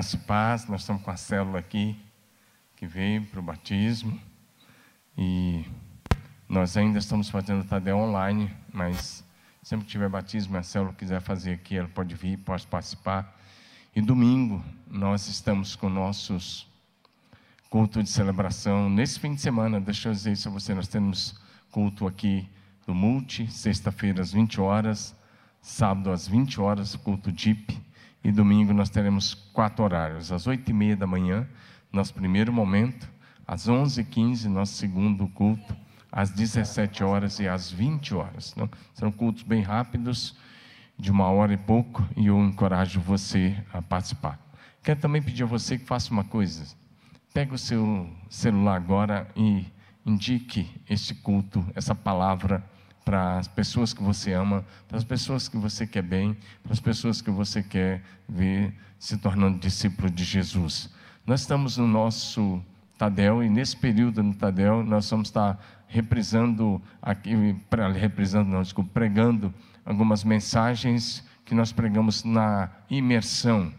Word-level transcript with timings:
Graça 0.00 0.16
e 0.16 0.20
paz, 0.20 0.66
nós 0.66 0.80
estamos 0.80 1.02
com 1.02 1.10
a 1.10 1.16
célula 1.18 1.58
aqui 1.58 1.94
que 2.74 2.86
veio 2.86 3.22
para 3.26 3.38
o 3.38 3.42
batismo 3.42 4.18
e 5.14 5.62
nós 6.48 6.74
ainda 6.74 6.98
estamos 6.98 7.28
fazendo 7.28 7.62
Tadeu 7.64 7.98
online, 7.98 8.50
mas 8.72 9.22
sempre 9.62 9.84
que 9.84 9.92
tiver 9.92 10.08
batismo 10.08 10.56
a 10.56 10.62
célula 10.62 10.94
quiser 10.94 11.20
fazer 11.20 11.52
aqui, 11.52 11.76
ela 11.76 11.86
pode 11.86 12.14
vir, 12.14 12.38
pode 12.38 12.66
participar. 12.66 13.38
E 13.94 14.00
domingo 14.00 14.64
nós 14.90 15.28
estamos 15.28 15.76
com 15.76 15.90
nossos 15.90 16.66
culto 17.68 18.02
de 18.02 18.08
celebração. 18.08 18.88
Nesse 18.88 19.20
fim 19.20 19.34
de 19.34 19.42
semana, 19.42 19.78
deixa 19.78 20.08
eu 20.08 20.14
dizer 20.14 20.32
isso 20.32 20.48
a 20.48 20.50
você, 20.50 20.72
nós 20.72 20.88
temos 20.88 21.38
culto 21.70 22.06
aqui 22.06 22.48
do 22.86 22.94
Multi, 22.94 23.52
sexta-feira 23.52 24.22
às 24.22 24.32
20 24.32 24.62
horas, 24.62 25.14
sábado 25.60 26.10
às 26.10 26.26
20 26.26 26.58
horas, 26.58 26.96
culto 26.96 27.30
DIP, 27.30 27.78
e 28.22 28.30
domingo 28.30 28.72
nós 28.72 28.90
teremos 28.90 29.34
quatro 29.34 29.84
horários, 29.84 30.30
às 30.30 30.46
8 30.46 30.68
e 30.68 30.72
meia 30.72 30.96
da 30.96 31.06
manhã, 31.06 31.48
nosso 31.92 32.14
primeiro 32.14 32.52
momento, 32.52 33.08
às 33.46 33.68
11h15, 33.68 34.46
nosso 34.46 34.74
segundo 34.74 35.26
culto, 35.28 35.76
às 36.12 36.30
17 36.30 37.02
horas 37.02 37.38
e 37.40 37.48
às 37.48 37.70
20 37.70 38.14
horas. 38.14 38.54
São 38.94 39.10
cultos 39.10 39.42
bem 39.42 39.62
rápidos, 39.62 40.36
de 40.98 41.10
uma 41.10 41.28
hora 41.30 41.54
e 41.54 41.56
pouco, 41.56 42.06
e 42.16 42.26
eu 42.26 42.38
encorajo 42.38 43.00
você 43.00 43.56
a 43.72 43.80
participar. 43.80 44.38
Quero 44.82 45.00
também 45.00 45.22
pedir 45.22 45.44
a 45.44 45.46
você 45.46 45.78
que 45.78 45.86
faça 45.86 46.12
uma 46.12 46.24
coisa. 46.24 46.76
Pega 47.32 47.54
o 47.54 47.58
seu 47.58 48.08
celular 48.28 48.76
agora 48.76 49.26
e 49.34 49.66
indique 50.04 50.68
este 50.88 51.14
culto, 51.14 51.64
essa 51.74 51.94
palavra 51.94 52.62
para 53.04 53.38
as 53.38 53.48
pessoas 53.48 53.92
que 53.92 54.02
você 54.02 54.32
ama, 54.32 54.64
para 54.88 54.98
as 54.98 55.04
pessoas 55.04 55.48
que 55.48 55.56
você 55.56 55.86
quer 55.86 56.02
bem, 56.02 56.36
para 56.62 56.72
as 56.72 56.80
pessoas 56.80 57.20
que 57.20 57.30
você 57.30 57.62
quer 57.62 58.02
ver 58.28 58.74
se 58.98 59.16
tornando 59.16 59.58
discípulo 59.58 60.10
de 60.10 60.24
Jesus. 60.24 60.90
Nós 61.26 61.40
estamos 61.40 61.76
no 61.76 61.86
nosso 61.86 62.62
Tadel 62.98 63.42
e 63.42 63.48
nesse 63.48 63.76
período 63.76 64.22
no 64.22 64.34
Tadel 64.34 64.84
nós 64.84 65.08
vamos 65.08 65.28
estar 65.28 65.58
reprisando 65.88 66.80
aqui, 67.00 67.34
reprisando 67.98 68.50
não, 68.50 68.62
desculpa, 68.62 68.90
pregando 68.92 69.52
algumas 69.84 70.22
mensagens 70.22 71.24
que 71.44 71.54
nós 71.54 71.72
pregamos 71.72 72.22
na 72.22 72.70
imersão. 72.88 73.72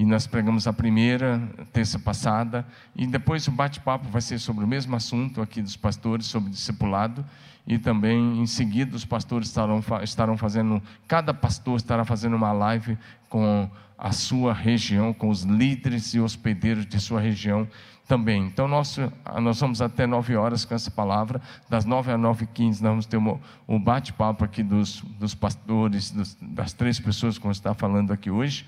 E 0.00 0.04
nós 0.06 0.26
pregamos 0.26 0.66
a 0.66 0.72
primeira 0.72 1.38
terça 1.74 1.98
passada, 1.98 2.66
e 2.96 3.06
depois 3.06 3.46
o 3.46 3.50
bate-papo 3.50 4.08
vai 4.08 4.22
ser 4.22 4.38
sobre 4.38 4.64
o 4.64 4.66
mesmo 4.66 4.96
assunto 4.96 5.42
aqui 5.42 5.60
dos 5.60 5.76
pastores, 5.76 6.24
sobre 6.24 6.48
discipulado, 6.48 7.22
e 7.66 7.78
também 7.78 8.40
em 8.40 8.46
seguida 8.46 8.96
os 8.96 9.04
pastores 9.04 9.48
estarão, 9.48 9.84
estarão 10.02 10.38
fazendo, 10.38 10.82
cada 11.06 11.34
pastor 11.34 11.76
estará 11.76 12.02
fazendo 12.02 12.34
uma 12.34 12.50
live 12.50 12.96
com 13.28 13.68
a 13.98 14.10
sua 14.10 14.54
região, 14.54 15.12
com 15.12 15.28
os 15.28 15.42
líderes 15.42 16.14
e 16.14 16.20
hospedeiros 16.20 16.86
de 16.86 16.98
sua 16.98 17.20
região 17.20 17.68
também. 18.08 18.46
Então, 18.46 18.66
nós, 18.66 18.98
nós 19.42 19.60
vamos 19.60 19.82
até 19.82 20.06
nove 20.06 20.34
horas 20.34 20.64
com 20.64 20.74
essa 20.74 20.90
palavra, 20.90 21.42
das 21.68 21.84
nove 21.84 22.10
às 22.10 22.18
nove 22.18 22.44
e 22.44 22.46
quinze, 22.46 22.82
nós 22.82 22.92
vamos 22.92 23.04
ter 23.04 23.18
um, 23.18 23.38
um 23.68 23.78
bate-papo 23.78 24.46
aqui 24.46 24.62
dos, 24.62 25.02
dos 25.18 25.34
pastores, 25.34 26.10
dos, 26.10 26.38
das 26.40 26.72
três 26.72 26.98
pessoas 26.98 27.36
que 27.36 27.42
vão 27.42 27.52
estar 27.52 27.74
falando 27.74 28.14
aqui 28.14 28.30
hoje. 28.30 28.64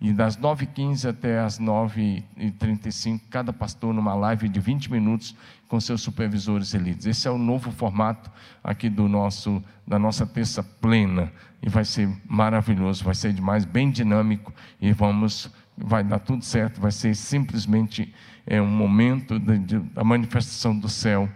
E 0.00 0.14
das 0.14 0.36
9h15 0.36 1.10
até 1.10 1.40
as 1.40 1.60
9h35, 1.60 3.20
cada 3.28 3.52
pastor 3.52 3.92
numa 3.92 4.14
live 4.14 4.48
de 4.48 4.58
20 4.58 4.90
minutos 4.90 5.36
com 5.68 5.78
seus 5.78 6.00
supervisores 6.00 6.72
elites. 6.72 7.04
Esse 7.04 7.28
é 7.28 7.30
o 7.30 7.36
novo 7.36 7.70
formato 7.70 8.30
aqui 8.64 8.88
do 8.88 9.06
nosso, 9.06 9.62
da 9.86 9.98
nossa 9.98 10.26
terça 10.26 10.62
plena. 10.62 11.30
E 11.62 11.68
vai 11.68 11.84
ser 11.84 12.08
maravilhoso, 12.26 13.04
vai 13.04 13.14
ser 13.14 13.34
demais, 13.34 13.66
bem 13.66 13.90
dinâmico. 13.90 14.54
E 14.80 14.90
vamos, 14.90 15.50
vai 15.76 16.02
dar 16.02 16.18
tudo 16.18 16.42
certo, 16.42 16.80
vai 16.80 16.90
ser 16.90 17.14
simplesmente 17.14 18.14
é, 18.46 18.60
um 18.60 18.70
momento 18.70 19.38
de, 19.38 19.58
de, 19.58 19.78
da 19.80 20.02
manifestação 20.02 20.78
do 20.78 20.88
céu 20.88 21.28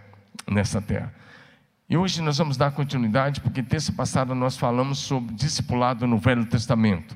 nessa 0.49 0.81
terra. 0.81 1.13
E 1.87 1.95
hoje 1.95 2.19
nós 2.19 2.39
vamos 2.39 2.57
dar 2.57 2.71
continuidade, 2.71 3.41
porque 3.41 3.61
terça 3.61 3.91
passada 3.91 4.33
nós 4.33 4.57
falamos 4.57 4.97
sobre 4.97 5.35
discipulado 5.35 6.07
no 6.07 6.17
Velho 6.17 6.43
Testamento. 6.47 7.15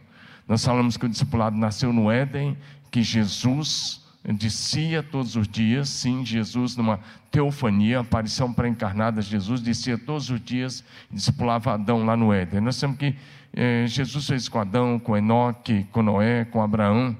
Nós 0.50 0.66
falamos 0.66 0.98
que 0.98 1.06
o 1.06 1.10
discipulado 1.10 1.56
nasceu 1.56 1.94
no 1.94 2.12
Éden, 2.12 2.58
que 2.90 3.04
Jesus 3.04 4.04
descia 4.26 5.04
todos 5.04 5.36
os 5.36 5.48
dias, 5.48 5.88
sim, 5.90 6.26
Jesus 6.26 6.76
numa 6.76 7.00
teofania, 7.32 8.00
aparição 8.00 8.52
pré-encarnada, 8.52 9.22
Jesus 9.22 9.62
descia 9.62 9.96
todos 9.96 10.32
os 10.32 10.42
dias 10.42 10.84
e 11.12 11.16
discipulava 11.16 11.76
Adão 11.76 12.04
lá 12.04 12.18
no 12.18 12.34
Éden. 12.34 12.62
Nós 12.62 12.78
sabemos 12.78 13.00
que 13.00 13.16
eh, 13.54 13.86
Jesus 13.88 14.26
fez 14.26 14.50
com 14.50 14.60
Adão, 14.60 14.98
com 14.98 15.16
Enoque, 15.16 15.86
com 15.92 16.02
Noé, 16.02 16.46
com 16.46 16.64
Abraão, 16.64 17.16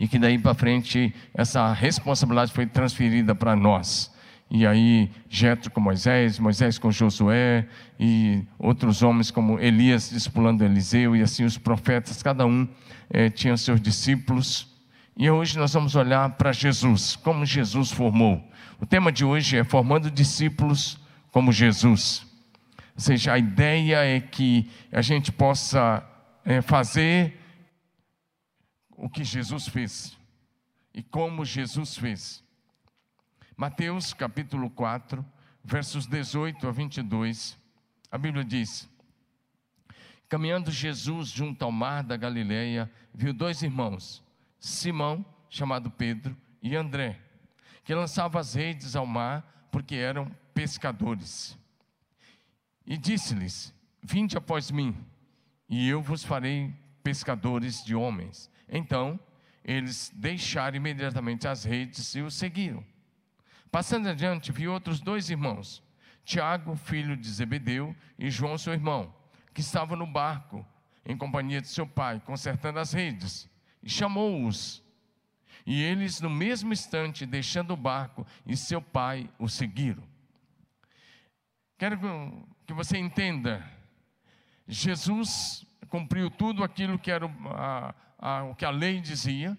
e 0.00 0.08
que 0.08 0.18
daí 0.18 0.36
para 0.36 0.52
frente 0.52 1.14
essa 1.32 1.72
responsabilidade 1.72 2.52
foi 2.52 2.66
transferida 2.66 3.36
para 3.36 3.54
nós. 3.54 4.12
E 4.50 4.66
aí, 4.66 5.10
Jetro 5.28 5.70
com 5.70 5.80
Moisés, 5.80 6.38
Moisés 6.38 6.78
com 6.78 6.90
Josué, 6.90 7.66
e 7.98 8.44
outros 8.58 9.02
homens 9.02 9.30
como 9.30 9.58
Elias 9.58 10.10
discipulando 10.10 10.64
Eliseu, 10.64 11.16
e 11.16 11.22
assim 11.22 11.44
os 11.44 11.58
profetas, 11.58 12.22
cada 12.22 12.46
um 12.46 12.68
eh, 13.10 13.28
tinha 13.28 13.56
seus 13.56 13.80
discípulos. 13.80 14.68
E 15.16 15.28
hoje 15.28 15.58
nós 15.58 15.72
vamos 15.72 15.96
olhar 15.96 16.30
para 16.36 16.52
Jesus, 16.52 17.16
como 17.16 17.44
Jesus 17.44 17.90
formou. 17.90 18.42
O 18.80 18.86
tema 18.86 19.10
de 19.10 19.24
hoje 19.24 19.56
é 19.56 19.64
formando 19.64 20.10
discípulos 20.10 20.98
como 21.32 21.50
Jesus. 21.50 22.24
Ou 22.94 23.00
seja, 23.00 23.32
a 23.32 23.38
ideia 23.38 24.04
é 24.04 24.20
que 24.20 24.70
a 24.92 25.02
gente 25.02 25.32
possa 25.32 26.02
é, 26.44 26.62
fazer 26.62 27.38
o 28.90 29.08
que 29.08 29.24
Jesus 29.24 29.66
fez 29.68 30.16
e 30.94 31.02
como 31.02 31.44
Jesus 31.44 31.96
fez. 31.96 32.45
Mateus 33.56 34.12
capítulo 34.12 34.68
4, 34.68 35.24
versos 35.64 36.06
18 36.06 36.68
a 36.68 36.70
22, 36.70 37.58
a 38.10 38.18
Bíblia 38.18 38.44
diz: 38.44 38.86
Caminhando 40.28 40.70
Jesus 40.70 41.30
junto 41.30 41.64
ao 41.64 41.72
mar 41.72 42.04
da 42.04 42.18
Galileia, 42.18 42.92
viu 43.14 43.32
dois 43.32 43.62
irmãos, 43.62 44.22
Simão, 44.58 45.24
chamado 45.48 45.90
Pedro, 45.90 46.36
e 46.60 46.76
André, 46.76 47.18
que 47.82 47.94
lançavam 47.94 48.38
as 48.38 48.52
redes 48.52 48.94
ao 48.94 49.06
mar 49.06 49.68
porque 49.72 49.94
eram 49.94 50.30
pescadores. 50.52 51.58
E 52.86 52.98
disse-lhes: 52.98 53.72
Vinde 54.02 54.36
após 54.36 54.70
mim, 54.70 54.94
e 55.66 55.88
eu 55.88 56.02
vos 56.02 56.22
farei 56.22 56.74
pescadores 57.02 57.82
de 57.82 57.94
homens. 57.94 58.50
Então, 58.68 59.18
eles 59.64 60.12
deixaram 60.14 60.76
imediatamente 60.76 61.48
as 61.48 61.64
redes 61.64 62.14
e 62.14 62.20
o 62.20 62.30
seguiram. 62.30 62.84
Passando 63.70 64.08
adiante, 64.08 64.52
vi 64.52 64.68
outros 64.68 65.00
dois 65.00 65.28
irmãos, 65.30 65.82
Tiago, 66.24 66.76
filho 66.76 67.16
de 67.16 67.28
Zebedeu, 67.30 67.94
e 68.18 68.30
João, 68.30 68.58
seu 68.58 68.72
irmão, 68.72 69.14
que 69.52 69.60
estavam 69.60 69.96
no 69.96 70.06
barco, 70.06 70.66
em 71.04 71.16
companhia 71.16 71.60
de 71.60 71.68
seu 71.68 71.86
pai, 71.86 72.20
consertando 72.24 72.78
as 72.78 72.92
redes, 72.92 73.48
e 73.82 73.88
chamou-os. 73.88 74.82
E 75.64 75.82
eles, 75.82 76.20
no 76.20 76.30
mesmo 76.30 76.72
instante, 76.72 77.26
deixando 77.26 77.72
o 77.72 77.76
barco, 77.76 78.26
e 78.44 78.56
seu 78.56 78.80
pai 78.80 79.28
o 79.38 79.48
seguiram. 79.48 80.02
Quero 81.78 81.98
que 82.66 82.72
você 82.72 82.96
entenda, 82.96 83.64
Jesus 84.66 85.66
cumpriu 85.88 86.30
tudo 86.30 86.64
aquilo 86.64 86.98
que 86.98 87.10
era 87.10 87.26
a, 87.26 87.94
a, 88.18 88.44
o 88.44 88.54
que 88.54 88.64
a 88.64 88.70
lei 88.70 89.00
dizia, 89.00 89.56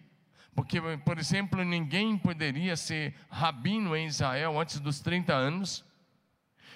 porque, 0.58 0.82
por 1.06 1.20
exemplo, 1.20 1.64
ninguém 1.64 2.18
poderia 2.18 2.76
ser 2.76 3.14
rabino 3.30 3.96
em 3.96 4.08
Israel 4.08 4.60
antes 4.60 4.80
dos 4.80 5.00
30 5.00 5.32
anos. 5.32 5.86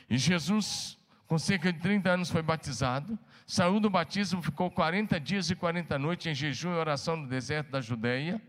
E 0.08 0.20
Jesus, 0.20 1.00
com 1.26 1.40
cerca 1.40 1.74
de 1.74 1.80
30 1.80 2.12
anos, 2.12 2.30
foi 2.30 2.44
batizado. 2.44 3.18
Saiu 3.48 3.80
do 3.80 3.90
batismo, 3.90 4.40
ficou 4.40 4.70
40 4.70 5.20
dias 5.20 5.50
e 5.50 5.56
40 5.56 5.98
noites 5.98 6.28
em 6.28 6.36
jejum 6.36 6.70
e 6.70 6.76
oração 6.76 7.18
no 7.18 7.28
deserto 7.28 7.72
da 7.72 7.82
Judéia. 7.82 8.40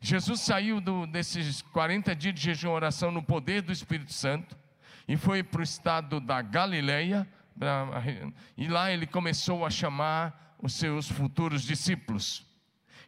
Jesus 0.00 0.40
saiu 0.40 0.80
do, 0.80 1.06
desses 1.06 1.60
40 1.60 2.16
dias 2.16 2.34
de 2.34 2.40
jejum 2.40 2.70
e 2.70 2.72
oração 2.72 3.10
no 3.10 3.22
poder 3.22 3.60
do 3.60 3.72
Espírito 3.72 4.14
Santo 4.14 4.56
e 5.06 5.14
foi 5.14 5.42
para 5.42 5.60
o 5.60 5.62
estado 5.62 6.20
da 6.20 6.40
Galileia. 6.40 7.28
E 8.56 8.66
lá 8.66 8.90
ele 8.90 9.06
começou 9.06 9.66
a 9.66 9.68
chamar 9.68 10.56
os 10.58 10.72
seus 10.72 11.06
futuros 11.06 11.64
discípulos. 11.64 12.49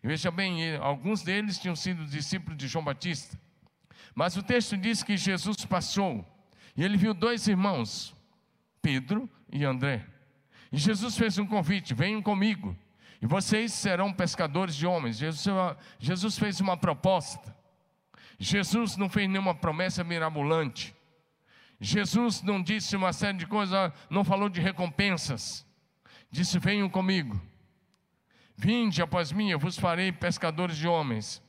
E 0.02 0.08
veja 0.08 0.31
bem, 0.31 0.76
alguns 0.76 1.22
deles 1.22 1.58
tinham 1.58 1.76
sido 1.76 2.04
discípulos 2.04 2.58
de 2.58 2.66
João 2.66 2.84
Batista. 2.84 3.38
Mas 4.14 4.37
o 4.37 4.43
texto 4.43 4.76
diz 4.76 5.02
que 5.02 5.16
Jesus 5.16 5.64
passou 5.64 6.26
e 6.76 6.82
ele 6.82 6.96
viu 6.96 7.12
dois 7.12 7.46
irmãos, 7.46 8.14
Pedro 8.81 9.28
e 9.50 9.64
André. 9.64 10.06
E 10.70 10.78
Jesus 10.78 11.16
fez 11.16 11.38
um 11.38 11.46
convite: 11.46 11.94
venham 11.94 12.22
comigo, 12.22 12.76
e 13.20 13.26
vocês 13.26 13.72
serão 13.72 14.12
pescadores 14.12 14.75
de 14.75 14.87
homens. 14.87 15.19
Jesus, 15.19 15.46
Jesus 15.99 16.38
fez 16.38 16.60
uma 16.60 16.76
proposta. 16.76 17.54
Jesus 18.38 18.96
não 18.96 19.08
fez 19.08 19.28
nenhuma 19.28 19.54
promessa 19.54 20.02
mirabolante. 20.02 20.94
Jesus 21.78 22.43
não 22.43 22.62
disse 22.62 22.96
uma 22.96 23.12
série 23.12 23.38
de 23.38 23.46
coisas, 23.46 23.93
não 24.08 24.25
falou 24.25 24.49
de 24.49 24.60
recompensas. 24.60 25.66
Disse: 26.31 26.58
venham 26.58 26.88
comigo. 26.88 27.40
Vinde 28.62 29.03
após 29.03 29.32
mim, 29.32 29.50
eu 29.50 29.59
vos 29.59 29.76
farei 29.76 30.12
pescadores 30.12 30.76
de 30.76 30.87
homens. 30.87 31.43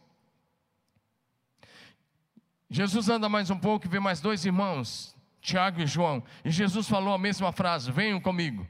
Jesus 2.67 3.07
anda 3.07 3.29
mais 3.29 3.51
um 3.51 3.59
pouco 3.59 3.85
e 3.85 3.87
vê 3.87 3.99
mais 3.99 4.19
dois 4.19 4.43
irmãos, 4.45 5.15
Tiago 5.39 5.79
e 5.79 5.85
João. 5.85 6.23
E 6.43 6.49
Jesus 6.49 6.89
falou 6.89 7.13
a 7.13 7.19
mesma 7.19 7.51
frase: 7.51 7.91
Venham 7.91 8.19
comigo. 8.19 8.67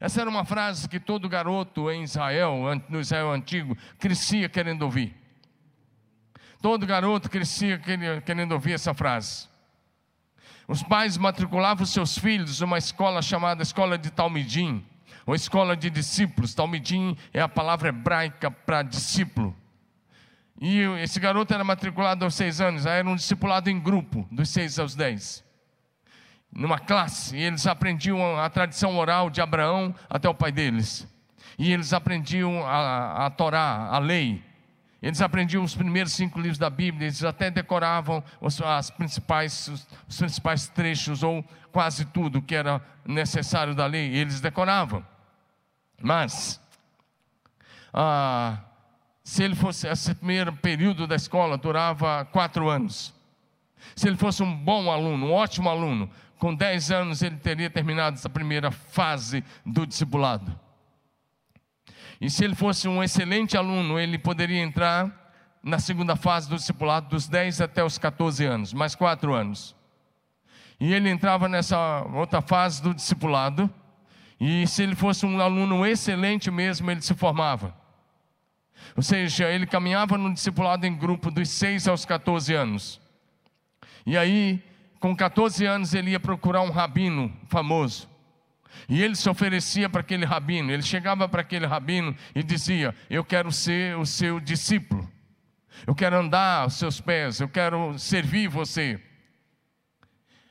Essa 0.00 0.22
era 0.22 0.30
uma 0.30 0.42
frase 0.42 0.88
que 0.88 0.98
todo 0.98 1.28
garoto 1.28 1.90
em 1.90 2.02
Israel, 2.02 2.62
no 2.88 2.98
Israel 2.98 3.30
antigo, 3.30 3.76
crescia 3.98 4.48
querendo 4.48 4.80
ouvir. 4.80 5.14
Todo 6.62 6.86
garoto 6.86 7.28
crescia 7.28 7.78
querendo 7.78 8.52
ouvir 8.52 8.72
essa 8.72 8.94
frase. 8.94 9.50
Os 10.66 10.82
pais 10.82 11.18
matriculavam 11.18 11.84
seus 11.84 12.16
filhos 12.16 12.58
numa 12.62 12.78
escola 12.78 13.20
chamada 13.20 13.62
Escola 13.62 13.98
de 13.98 14.10
Talmidim, 14.10 14.82
ou 15.26 15.34
Escola 15.34 15.76
de 15.76 15.90
Discípulos. 15.90 16.54
Talmidim 16.54 17.16
é 17.32 17.40
a 17.40 17.48
palavra 17.48 17.88
hebraica 17.88 18.50
para 18.50 18.82
discípulo. 18.82 19.56
E 20.60 20.80
esse 21.02 21.18
garoto 21.18 21.54
era 21.54 21.64
matriculado 21.64 22.24
aos 22.24 22.34
seis 22.34 22.60
anos, 22.60 22.84
era 22.84 23.08
um 23.08 23.16
discipulado 23.16 23.70
em 23.70 23.80
grupo, 23.80 24.28
dos 24.30 24.50
seis 24.50 24.78
aos 24.78 24.94
dez. 24.94 25.42
Numa 26.52 26.78
classe, 26.78 27.36
e 27.36 27.42
eles 27.42 27.66
aprendiam 27.66 28.38
a 28.38 28.50
tradição 28.50 28.98
oral 28.98 29.30
de 29.30 29.40
Abraão 29.40 29.94
até 30.08 30.28
o 30.28 30.34
pai 30.34 30.52
deles. 30.52 31.08
E 31.58 31.72
eles 31.72 31.92
aprendiam 31.92 32.66
a, 32.66 33.26
a 33.26 33.30
Torá, 33.30 33.88
a 33.90 33.98
lei, 33.98 34.42
eles 35.02 35.22
aprendiam 35.22 35.64
os 35.64 35.74
primeiros 35.74 36.12
cinco 36.12 36.38
livros 36.38 36.58
da 36.58 36.68
Bíblia, 36.68 37.06
eles 37.06 37.24
até 37.24 37.50
decoravam 37.50 38.22
os, 38.40 38.60
as 38.60 38.90
principais, 38.90 39.68
os, 39.68 39.88
os 40.06 40.18
principais 40.18 40.68
trechos, 40.68 41.22
ou 41.22 41.44
quase 41.72 42.04
tudo 42.04 42.42
que 42.42 42.54
era 42.54 42.82
necessário 43.04 43.74
da 43.74 43.86
lei, 43.86 44.14
eles 44.14 44.40
decoravam. 44.40 45.04
Mas, 46.02 46.60
ah, 47.92 48.58
se 49.24 49.42
ele 49.42 49.54
fosse, 49.54 49.86
esse 49.86 50.14
primeiro 50.14 50.52
período 50.52 51.06
da 51.06 51.16
escola 51.16 51.56
durava 51.56 52.24
quatro 52.26 52.68
anos. 52.68 53.14
Se 53.96 54.06
ele 54.06 54.16
fosse 54.16 54.42
um 54.42 54.54
bom 54.54 54.90
aluno, 54.90 55.26
um 55.26 55.32
ótimo 55.32 55.68
aluno, 55.68 56.10
com 56.38 56.54
dez 56.54 56.90
anos 56.90 57.22
ele 57.22 57.36
teria 57.36 57.70
terminado 57.70 58.16
essa 58.16 58.28
primeira 58.28 58.70
fase 58.70 59.44
do 59.64 59.86
discipulado. 59.86 60.58
E 62.20 62.28
se 62.28 62.44
ele 62.44 62.54
fosse 62.54 62.86
um 62.86 63.02
excelente 63.02 63.56
aluno, 63.56 63.98
ele 63.98 64.18
poderia 64.18 64.60
entrar 64.60 65.32
na 65.62 65.78
segunda 65.78 66.16
fase 66.16 66.48
do 66.48 66.56
discipulado, 66.56 67.08
dos 67.08 67.26
10 67.26 67.60
até 67.62 67.82
os 67.82 67.96
14 67.96 68.44
anos, 68.44 68.72
mais 68.72 68.94
quatro 68.94 69.32
anos. 69.32 69.74
E 70.78 70.92
ele 70.92 71.08
entrava 71.08 71.48
nessa 71.48 72.02
outra 72.14 72.42
fase 72.42 72.82
do 72.82 72.94
discipulado, 72.94 73.72
e 74.38 74.66
se 74.66 74.82
ele 74.82 74.94
fosse 74.94 75.24
um 75.24 75.40
aluno 75.40 75.84
excelente 75.86 76.50
mesmo, 76.50 76.90
ele 76.90 77.02
se 77.02 77.14
formava. 77.14 77.74
Ou 78.96 79.02
seja, 79.02 79.48
ele 79.48 79.66
caminhava 79.66 80.18
no 80.18 80.32
discipulado 80.32 80.86
em 80.86 80.96
grupo 80.96 81.30
dos 81.30 81.48
6 81.48 81.88
aos 81.88 82.04
14 82.04 82.54
anos. 82.54 83.00
E 84.06 84.16
aí, 84.16 84.62
com 84.98 85.14
14 85.14 85.64
anos, 85.64 85.94
ele 85.94 86.10
ia 86.10 86.20
procurar 86.20 86.62
um 86.62 86.70
rabino 86.70 87.32
famoso. 87.48 88.09
E 88.88 89.02
ele 89.02 89.14
se 89.14 89.28
oferecia 89.28 89.88
para 89.88 90.00
aquele 90.00 90.24
rabino, 90.24 90.70
ele 90.70 90.82
chegava 90.82 91.28
para 91.28 91.40
aquele 91.40 91.66
rabino 91.66 92.14
e 92.34 92.42
dizia: 92.42 92.94
Eu 93.08 93.24
quero 93.24 93.50
ser 93.52 93.96
o 93.96 94.06
seu 94.06 94.40
discípulo, 94.40 95.08
eu 95.86 95.94
quero 95.94 96.18
andar 96.18 96.62
aos 96.62 96.74
seus 96.74 97.00
pés, 97.00 97.40
eu 97.40 97.48
quero 97.48 97.98
servir 97.98 98.48
você. 98.48 99.00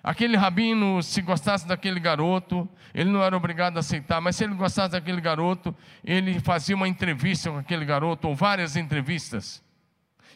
Aquele 0.02 0.38
rabino, 0.38 1.04
se 1.04 1.22
gostasse 1.22 1.68
daquele 1.68 2.00
garoto, 2.00 2.70
ele 2.94 3.10
não 3.10 3.22
era 3.22 3.36
obrigado 3.36 3.76
a 3.78 3.82
aceitar, 3.82 4.22
mas 4.22 4.38
se 4.38 4.46
ele 4.46 4.54
gostasse 4.54 4.94
daquele 4.94 5.20
garoto, 5.20 5.76
ele 6.06 6.40
fazia 6.40 6.76
uma 6.76 6.88
entrevista 6.88 7.52
com 7.52 7.58
aquele 7.58 7.84
garoto, 7.84 8.28
ou 8.28 8.36
várias 8.36 8.78
entrevistas. 8.78 9.62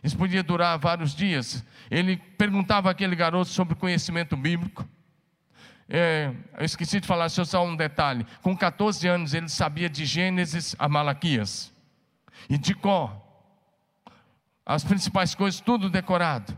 Isso 0.03 0.17
podia 0.17 0.43
durar 0.43 0.77
vários 0.77 1.15
dias. 1.15 1.63
Ele 1.89 2.17
perguntava 2.17 2.91
àquele 2.91 3.15
garoto 3.15 3.49
sobre 3.49 3.73
conhecimento 3.73 4.35
bíblico. 4.35 4.85
É, 5.89 6.31
eu 6.57 6.65
esqueci 6.65 6.99
de 6.99 7.07
falar 7.07 7.29
só 7.29 7.65
um 7.65 7.75
detalhe. 7.75 8.25
Com 8.41 8.55
14 8.55 9.07
anos 9.07 9.33
ele 9.33 9.49
sabia 9.49 9.89
de 9.89 10.05
Gênesis 10.05 10.75
a 10.79 10.87
Malaquias. 10.87 11.71
E 12.49 12.57
de 12.57 12.73
Có. 12.73 13.19
As 14.65 14.83
principais 14.83 15.35
coisas, 15.35 15.59
tudo 15.59 15.89
decorado. 15.89 16.57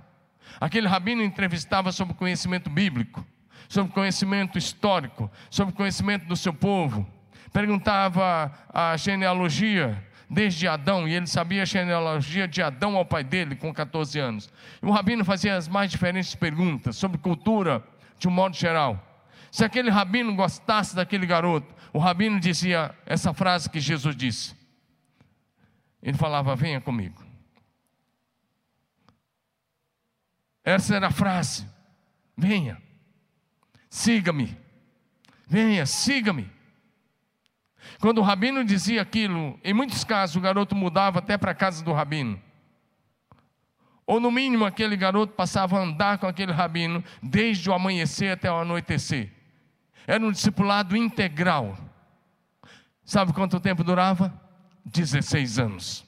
Aquele 0.60 0.88
rabino 0.88 1.24
entrevistava 1.24 1.92
sobre 1.92 2.14
conhecimento 2.14 2.70
bíblico, 2.70 3.26
sobre 3.68 3.92
conhecimento 3.92 4.58
histórico, 4.58 5.30
sobre 5.50 5.74
conhecimento 5.74 6.26
do 6.26 6.36
seu 6.36 6.54
povo. 6.54 7.06
Perguntava 7.52 8.52
a 8.72 8.96
genealogia 8.96 10.02
desde 10.30 10.68
Adão, 10.68 11.08
e 11.08 11.14
ele 11.14 11.28
sabia 11.28 11.64
a 11.64 11.66
genealogia 11.66 12.48
de 12.48 12.62
Adão 12.62 12.96
ao 12.96 13.06
pai 13.06 13.24
dele 13.24 13.56
com 13.56 13.74
14 13.74 14.20
anos. 14.20 14.50
E 14.82 14.86
o 14.86 14.92
rabino 14.92 15.24
fazia 15.24 15.56
as 15.56 15.68
mais 15.68 15.92
diferentes 15.92 16.36
perguntas 16.36 16.96
sobre 16.96 17.18
cultura 17.18 17.84
de 18.18 18.28
um 18.28 18.32
modo 18.32 18.56
geral. 18.56 19.15
Se 19.56 19.64
aquele 19.64 19.90
rabino 19.90 20.36
gostasse 20.36 20.94
daquele 20.94 21.26
garoto, 21.26 21.74
o 21.94 21.98
rabino 21.98 22.42
dizia 22.42 22.94
essa 23.06 23.34
frase 23.34 23.70
que 23.70 23.80
Jesus 23.80 24.14
disse. 24.14 24.54
Ele 26.04 26.18
falava: 26.18 26.54
Venha 26.58 26.82
comigo. 26.82 27.24
Essa 30.62 30.98
era 30.98 31.08
a 31.08 31.12
frase: 31.12 31.66
Venha, 32.38 32.84
siga-me. 33.90 34.58
Venha, 35.48 35.86
siga-me. 35.86 36.52
Quando 38.02 38.18
o 38.18 38.24
rabino 38.24 38.62
dizia 38.62 39.02
aquilo, 39.02 39.58
em 39.64 39.74
muitos 39.74 40.04
casos 40.04 40.36
o 40.36 40.42
garoto 40.42 40.76
mudava 40.76 41.20
até 41.20 41.38
para 41.38 41.52
a 41.52 41.56
casa 41.56 41.82
do 41.82 41.94
rabino. 41.94 42.42
Ou 44.06 44.20
no 44.20 44.30
mínimo 44.30 44.66
aquele 44.66 44.98
garoto 44.98 45.32
passava 45.32 45.80
a 45.80 45.82
andar 45.82 46.18
com 46.18 46.28
aquele 46.28 46.52
rabino 46.52 47.02
desde 47.24 47.70
o 47.70 47.74
amanhecer 47.74 48.34
até 48.34 48.52
o 48.52 48.60
anoitecer. 48.60 49.35
Era 50.08 50.24
um 50.24 50.32
discipulado 50.32 50.96
integral. 50.96 51.78
Sabe 53.04 53.34
quanto 53.34 53.60
tempo 53.60 53.84
durava? 53.84 54.34
16 54.86 55.60
anos. 55.60 56.06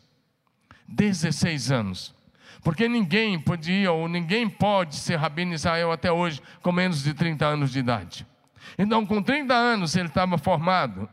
16 0.87 1.71
anos. 1.71 2.15
Porque 2.63 2.87
ninguém 2.87 3.39
podia, 3.39 3.91
ou 3.91 4.07
ninguém 4.07 4.49
pode 4.49 4.95
ser 4.95 5.15
rabino 5.15 5.53
Israel 5.53 5.91
até 5.91 6.11
hoje 6.11 6.41
com 6.61 6.71
menos 6.71 7.03
de 7.03 7.13
30 7.13 7.45
anos 7.45 7.71
de 7.71 7.79
idade. 7.79 8.25
Então, 8.77 9.05
com 9.05 9.21
30 9.21 9.53
anos, 9.53 9.95
ele 9.95 10.07
estava 10.07 10.37
formado. 10.37 11.09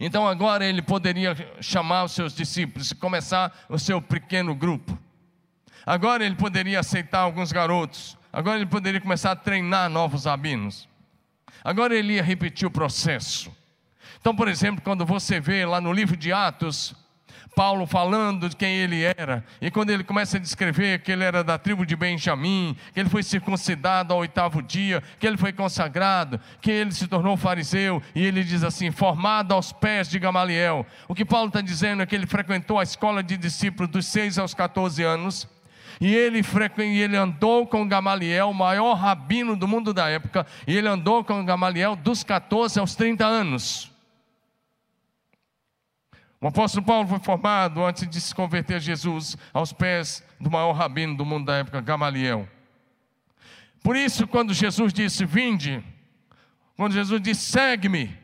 Então, 0.00 0.26
agora 0.26 0.64
ele 0.64 0.82
poderia 0.82 1.36
chamar 1.60 2.04
os 2.04 2.12
seus 2.12 2.34
discípulos 2.34 2.90
e 2.90 2.94
começar 2.94 3.52
o 3.68 3.78
seu 3.78 4.00
pequeno 4.00 4.54
grupo. 4.54 4.98
Agora 5.86 6.24
ele 6.24 6.34
poderia 6.34 6.80
aceitar 6.80 7.20
alguns 7.20 7.52
garotos. 7.52 8.16
Agora 8.32 8.56
ele 8.56 8.66
poderia 8.66 9.00
começar 9.00 9.32
a 9.32 9.36
treinar 9.36 9.88
novos 9.88 10.24
rabinos. 10.24 10.88
Agora 11.64 11.94
ele 11.94 12.14
ia 12.14 12.22
repetir 12.22 12.66
o 12.66 12.70
processo. 12.70 13.50
Então, 14.20 14.34
por 14.34 14.48
exemplo, 14.48 14.82
quando 14.82 15.04
você 15.04 15.40
vê 15.40 15.66
lá 15.66 15.80
no 15.80 15.92
livro 15.92 16.16
de 16.16 16.32
Atos, 16.32 16.94
Paulo 17.54 17.86
falando 17.86 18.48
de 18.48 18.56
quem 18.56 18.76
ele 18.76 19.02
era, 19.02 19.44
e 19.60 19.70
quando 19.70 19.90
ele 19.90 20.02
começa 20.02 20.36
a 20.36 20.40
descrever 20.40 21.00
que 21.00 21.12
ele 21.12 21.22
era 21.22 21.44
da 21.44 21.58
tribo 21.58 21.84
de 21.84 21.94
Benjamim, 21.94 22.76
que 22.94 23.00
ele 23.00 23.10
foi 23.10 23.22
circuncidado 23.22 24.12
ao 24.12 24.20
oitavo 24.20 24.62
dia, 24.62 25.02
que 25.20 25.26
ele 25.26 25.36
foi 25.36 25.52
consagrado, 25.52 26.40
que 26.60 26.70
ele 26.70 26.92
se 26.92 27.06
tornou 27.06 27.36
fariseu, 27.36 28.02
e 28.14 28.24
ele 28.24 28.42
diz 28.42 28.64
assim: 28.64 28.90
formado 28.90 29.52
aos 29.52 29.72
pés 29.72 30.08
de 30.08 30.18
Gamaliel. 30.18 30.86
O 31.06 31.14
que 31.14 31.24
Paulo 31.24 31.48
está 31.48 31.60
dizendo 31.60 32.02
é 32.02 32.06
que 32.06 32.14
ele 32.14 32.26
frequentou 32.26 32.78
a 32.78 32.82
escola 32.82 33.22
de 33.22 33.36
discípulos 33.36 33.90
dos 33.90 34.06
6 34.06 34.38
aos 34.38 34.54
14 34.54 35.02
anos, 35.02 35.46
e 36.00 36.14
ele, 36.14 36.40
ele 36.78 37.16
andou 37.16 37.66
com 37.66 37.86
Gamaliel, 37.86 38.50
o 38.50 38.54
maior 38.54 38.94
rabino 38.94 39.56
do 39.56 39.68
mundo 39.68 39.92
da 39.92 40.08
época, 40.08 40.46
e 40.66 40.76
ele 40.76 40.88
andou 40.88 41.24
com 41.24 41.44
Gamaliel 41.44 41.96
dos 41.96 42.24
14 42.24 42.78
aos 42.78 42.94
30 42.94 43.24
anos. 43.24 43.92
O 46.40 46.48
apóstolo 46.48 46.84
Paulo 46.84 47.06
foi 47.06 47.20
formado 47.20 47.84
antes 47.84 48.08
de 48.08 48.20
se 48.20 48.34
converter 48.34 48.74
a 48.74 48.80
Jesus 48.80 49.36
aos 49.52 49.72
pés 49.72 50.24
do 50.40 50.50
maior 50.50 50.72
rabino 50.72 51.16
do 51.16 51.24
mundo 51.24 51.46
da 51.46 51.58
época, 51.58 51.80
Gamaliel. 51.80 52.48
Por 53.80 53.94
isso, 53.94 54.26
quando 54.26 54.52
Jesus 54.52 54.92
disse: 54.92 55.24
Vinde, 55.24 55.84
quando 56.76 56.94
Jesus 56.94 57.22
disse: 57.22 57.42
Segue-me, 57.42 58.18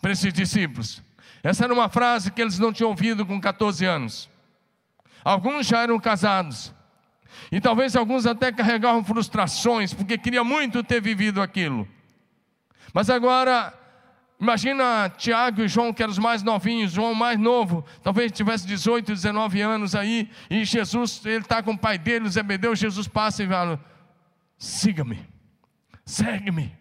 para 0.00 0.12
esses 0.12 0.32
discípulos, 0.32 1.02
essa 1.42 1.64
era 1.64 1.74
uma 1.74 1.90
frase 1.90 2.30
que 2.30 2.40
eles 2.40 2.58
não 2.58 2.72
tinham 2.72 2.88
ouvido 2.88 3.26
com 3.26 3.38
14 3.38 3.84
anos. 3.84 4.29
Alguns 5.24 5.66
já 5.66 5.82
eram 5.82 5.98
casados. 5.98 6.74
E 7.50 7.60
talvez 7.60 7.96
alguns 7.96 8.26
até 8.26 8.52
carregavam 8.52 9.04
frustrações, 9.04 9.94
porque 9.94 10.18
queria 10.18 10.44
muito 10.44 10.82
ter 10.82 11.00
vivido 11.00 11.40
aquilo. 11.40 11.86
Mas 12.92 13.08
agora, 13.08 13.72
imagina 14.40 15.08
Tiago 15.10 15.62
e 15.62 15.68
João, 15.68 15.92
que 15.92 16.02
eram 16.02 16.12
os 16.12 16.18
mais 16.18 16.42
novinhos, 16.42 16.92
João 16.92 17.14
mais 17.14 17.38
novo, 17.38 17.84
talvez 18.02 18.32
tivesse 18.32 18.66
18, 18.66 19.12
19 19.12 19.60
anos 19.60 19.94
aí, 19.94 20.30
e 20.48 20.64
Jesus, 20.64 21.24
ele 21.24 21.38
está 21.38 21.62
com 21.62 21.72
o 21.72 21.78
pai 21.78 21.98
dele, 21.98 22.26
o 22.26 22.30
Zebedeu, 22.30 22.74
Jesus 22.74 23.06
passa 23.06 23.44
e 23.44 23.48
fala: 23.48 23.80
siga-me, 24.58 25.24
segue-me, 26.04 26.76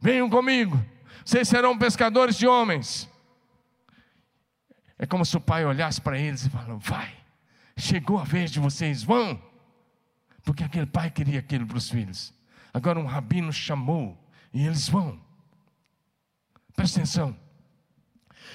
venham 0.00 0.28
comigo, 0.30 0.82
vocês 1.24 1.48
serão 1.48 1.76
pescadores 1.76 2.36
de 2.36 2.46
homens. 2.46 3.10
É 4.98 5.06
como 5.06 5.24
se 5.24 5.36
o 5.36 5.40
pai 5.40 5.64
olhasse 5.64 6.00
para 6.00 6.18
eles 6.18 6.46
e 6.46 6.50
falasse: 6.50 6.88
Vai, 6.88 7.12
chegou 7.76 8.18
a 8.18 8.24
vez 8.24 8.50
de 8.50 8.60
vocês, 8.60 9.02
vão. 9.02 9.40
Porque 10.44 10.62
aquele 10.62 10.86
pai 10.86 11.10
queria 11.10 11.38
aquilo 11.38 11.66
para 11.66 11.78
os 11.78 11.88
filhos. 11.88 12.32
Agora 12.72 12.98
um 12.98 13.06
rabino 13.06 13.52
chamou 13.52 14.18
e 14.52 14.66
eles 14.66 14.88
vão. 14.88 15.18
Presta 16.76 17.00
atenção. 17.00 17.36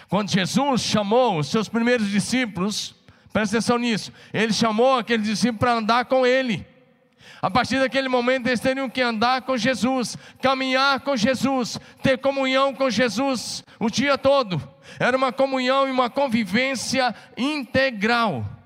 Quando 0.08 0.30
Jesus 0.30 0.82
chamou 0.82 1.40
os 1.40 1.48
seus 1.48 1.70
primeiros 1.70 2.10
discípulos, 2.10 2.96
presta 3.32 3.58
atenção 3.58 3.78
nisso, 3.78 4.12
ele 4.34 4.54
chamou 4.54 4.98
aqueles 4.98 5.26
discípulos 5.26 5.60
para 5.60 5.74
andar 5.74 6.06
com 6.06 6.26
ele. 6.26 6.66
A 7.42 7.50
partir 7.50 7.80
daquele 7.80 8.10
momento 8.10 8.48
eles 8.48 8.60
teriam 8.60 8.90
que 8.90 9.02
andar 9.02 9.44
com 9.44 9.56
Jesus, 9.56 10.18
caminhar 10.42 11.00
com 11.00 11.16
Jesus, 11.16 11.80
ter 12.04 12.18
comunhão 12.18 12.74
com 12.74 12.90
Jesus 12.90 13.64
o 13.80 13.90
dia 13.90 14.18
todo. 14.18 14.62
Era 15.00 15.16
uma 15.16 15.32
comunhão 15.32 15.88
e 15.88 15.92
uma 15.92 16.10
convivência 16.10 17.16
integral. 17.38 18.59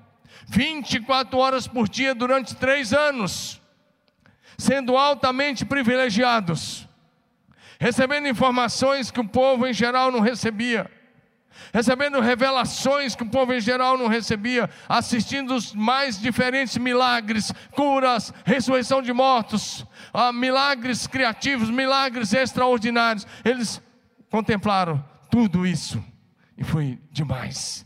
24 0.54 1.36
horas 1.36 1.66
por 1.66 1.88
dia 1.88 2.14
durante 2.14 2.54
três 2.54 2.92
anos, 2.92 3.60
sendo 4.56 4.96
altamente 4.96 5.64
privilegiados, 5.64 6.88
recebendo 7.80 8.28
informações 8.28 9.10
que 9.10 9.18
o 9.18 9.28
povo 9.28 9.66
em 9.66 9.72
geral 9.72 10.12
não 10.12 10.20
recebia 10.20 10.88
recebendo 11.72 12.20
revelações 12.20 13.14
que 13.14 13.22
o 13.22 13.28
povo 13.28 13.52
em 13.52 13.60
geral 13.60 13.96
não 13.96 14.06
recebia, 14.06 14.70
assistindo 14.88 15.54
os 15.54 15.74
mais 15.74 16.20
diferentes 16.20 16.76
milagres, 16.76 17.52
curas, 17.72 18.32
ressurreição 18.44 19.02
de 19.02 19.12
mortos, 19.12 19.84
ah, 20.12 20.32
milagres 20.32 21.06
criativos, 21.06 21.70
milagres 21.70 22.32
extraordinários. 22.32 23.26
Eles 23.44 23.82
contemplaram 24.30 25.04
tudo 25.30 25.66
isso 25.66 26.02
e 26.56 26.64
foi 26.64 26.98
demais. 27.10 27.83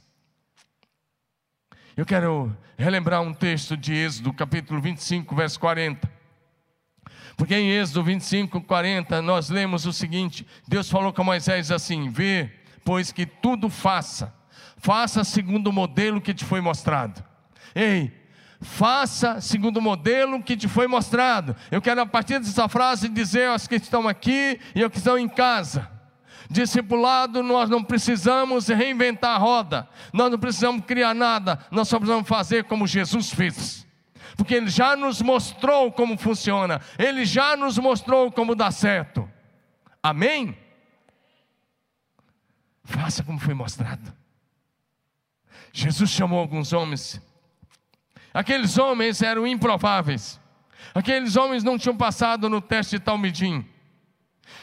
Eu 1.98 2.06
quero 2.06 2.56
relembrar 2.76 3.20
um 3.22 3.34
texto 3.34 3.76
de 3.76 3.92
Êxodo, 3.92 4.32
capítulo 4.32 4.80
25, 4.80 5.34
verso 5.34 5.58
40. 5.58 6.08
Porque 7.36 7.56
em 7.56 7.72
Êxodo 7.72 8.04
25, 8.04 8.60
40, 8.60 9.20
nós 9.20 9.50
lemos 9.50 9.84
o 9.84 9.92
seguinte: 9.92 10.46
Deus 10.68 10.88
falou 10.88 11.12
com 11.12 11.24
Moisés 11.24 11.72
assim: 11.72 12.08
Vê 12.08 12.52
pois 12.84 13.10
que 13.10 13.26
tudo 13.26 13.68
faça, 13.68 14.32
faça 14.76 15.24
segundo 15.24 15.70
o 15.70 15.72
modelo 15.72 16.20
que 16.20 16.32
te 16.32 16.44
foi 16.44 16.60
mostrado. 16.60 17.20
Ei, 17.74 18.12
faça 18.60 19.40
segundo 19.40 19.78
o 19.78 19.82
modelo 19.82 20.40
que 20.40 20.56
te 20.56 20.68
foi 20.68 20.86
mostrado. 20.86 21.56
Eu 21.68 21.82
quero, 21.82 22.00
a 22.00 22.06
partir 22.06 22.38
dessa 22.38 22.68
frase, 22.68 23.08
dizer 23.08 23.48
aos 23.48 23.66
que 23.66 23.74
estão 23.74 24.06
aqui 24.06 24.60
e 24.72 24.84
aos 24.84 24.92
que 24.92 24.98
estão 24.98 25.18
em 25.18 25.28
casa. 25.28 25.97
Discipulado, 26.50 27.42
nós 27.42 27.68
não 27.68 27.84
precisamos 27.84 28.68
reinventar 28.68 29.36
a 29.36 29.38
roda, 29.38 29.88
nós 30.12 30.30
não 30.30 30.38
precisamos 30.38 30.84
criar 30.86 31.14
nada, 31.14 31.58
nós 31.70 31.88
só 31.88 31.98
precisamos 31.98 32.26
fazer 32.26 32.64
como 32.64 32.86
Jesus 32.86 33.30
fez, 33.30 33.86
porque 34.34 34.54
Ele 34.54 34.68
já 34.68 34.96
nos 34.96 35.20
mostrou 35.20 35.92
como 35.92 36.16
funciona, 36.16 36.80
Ele 36.98 37.26
já 37.26 37.54
nos 37.54 37.76
mostrou 37.76 38.32
como 38.32 38.54
dá 38.54 38.70
certo. 38.70 39.28
Amém? 40.02 40.56
Faça 42.82 43.22
como 43.22 43.38
foi 43.38 43.52
mostrado. 43.52 44.10
Jesus 45.70 46.08
chamou 46.08 46.38
alguns 46.38 46.72
homens. 46.72 47.20
Aqueles 48.32 48.78
homens 48.78 49.20
eram 49.20 49.46
improváveis. 49.46 50.40
Aqueles 50.94 51.36
homens 51.36 51.62
não 51.62 51.78
tinham 51.78 51.96
passado 51.96 52.48
no 52.48 52.62
teste 52.62 52.98
de 52.98 53.04
Talmidim. 53.04 53.68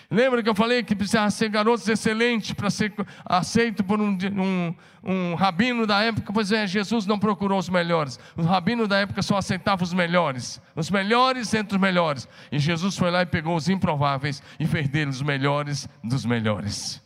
Lembra 0.09 0.43
que 0.43 0.49
eu 0.49 0.55
falei 0.55 0.83
que 0.83 0.95
precisava 0.95 1.29
ser 1.31 1.49
garotos 1.49 1.87
excelentes 1.87 2.53
para 2.53 2.69
ser 2.69 2.93
aceito 3.25 3.83
por 3.83 3.99
um, 3.99 4.17
um, 4.37 4.75
um, 5.03 5.35
rabino 5.35 5.85
da 5.87 6.01
época? 6.01 6.31
Pois 6.31 6.51
é, 6.51 6.67
Jesus 6.67 7.05
não 7.05 7.17
procurou 7.17 7.57
os 7.57 7.69
melhores. 7.69 8.19
O 8.35 8.43
rabino 8.43 8.87
da 8.87 8.99
época 8.99 9.21
só 9.21 9.37
aceitava 9.37 9.83
os 9.83 9.93
melhores, 9.93 10.61
os 10.75 10.89
melhores 10.89 11.53
entre 11.53 11.75
os 11.75 11.81
melhores. 11.81 12.27
E 12.51 12.59
Jesus 12.59 12.97
foi 12.97 13.11
lá 13.11 13.21
e 13.21 13.25
pegou 13.25 13.55
os 13.55 13.69
improváveis 13.69 14.41
e 14.59 14.65
fez 14.65 14.87
deles 14.87 15.15
os 15.17 15.21
melhores 15.21 15.87
dos 16.03 16.25
melhores. 16.25 17.01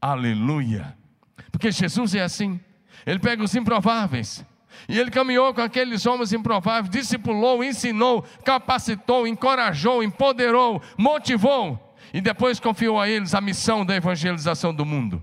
Aleluia. 0.00 0.96
Porque 1.50 1.70
Jesus 1.70 2.14
é 2.14 2.22
assim. 2.22 2.60
Ele 3.04 3.18
pega 3.18 3.42
os 3.42 3.54
improváveis. 3.54 4.44
E 4.88 4.98
ele 4.98 5.10
caminhou 5.10 5.54
com 5.54 5.60
aqueles 5.60 6.04
homens 6.06 6.32
improváveis, 6.32 6.90
discipulou, 6.90 7.64
ensinou, 7.64 8.22
capacitou, 8.44 9.26
encorajou, 9.26 10.02
empoderou, 10.02 10.82
motivou. 10.98 11.85
E 12.16 12.20
depois 12.22 12.58
confiou 12.58 12.98
a 12.98 13.06
eles 13.06 13.34
a 13.34 13.42
missão 13.42 13.84
da 13.84 13.94
evangelização 13.94 14.74
do 14.74 14.86
mundo. 14.86 15.22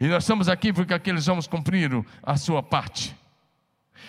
E 0.00 0.06
nós 0.06 0.22
estamos 0.22 0.48
aqui 0.48 0.72
porque 0.72 0.94
aqueles 0.94 1.26
homens 1.26 1.48
cumpriram 1.48 2.06
a 2.22 2.36
sua 2.36 2.62
parte. 2.62 3.16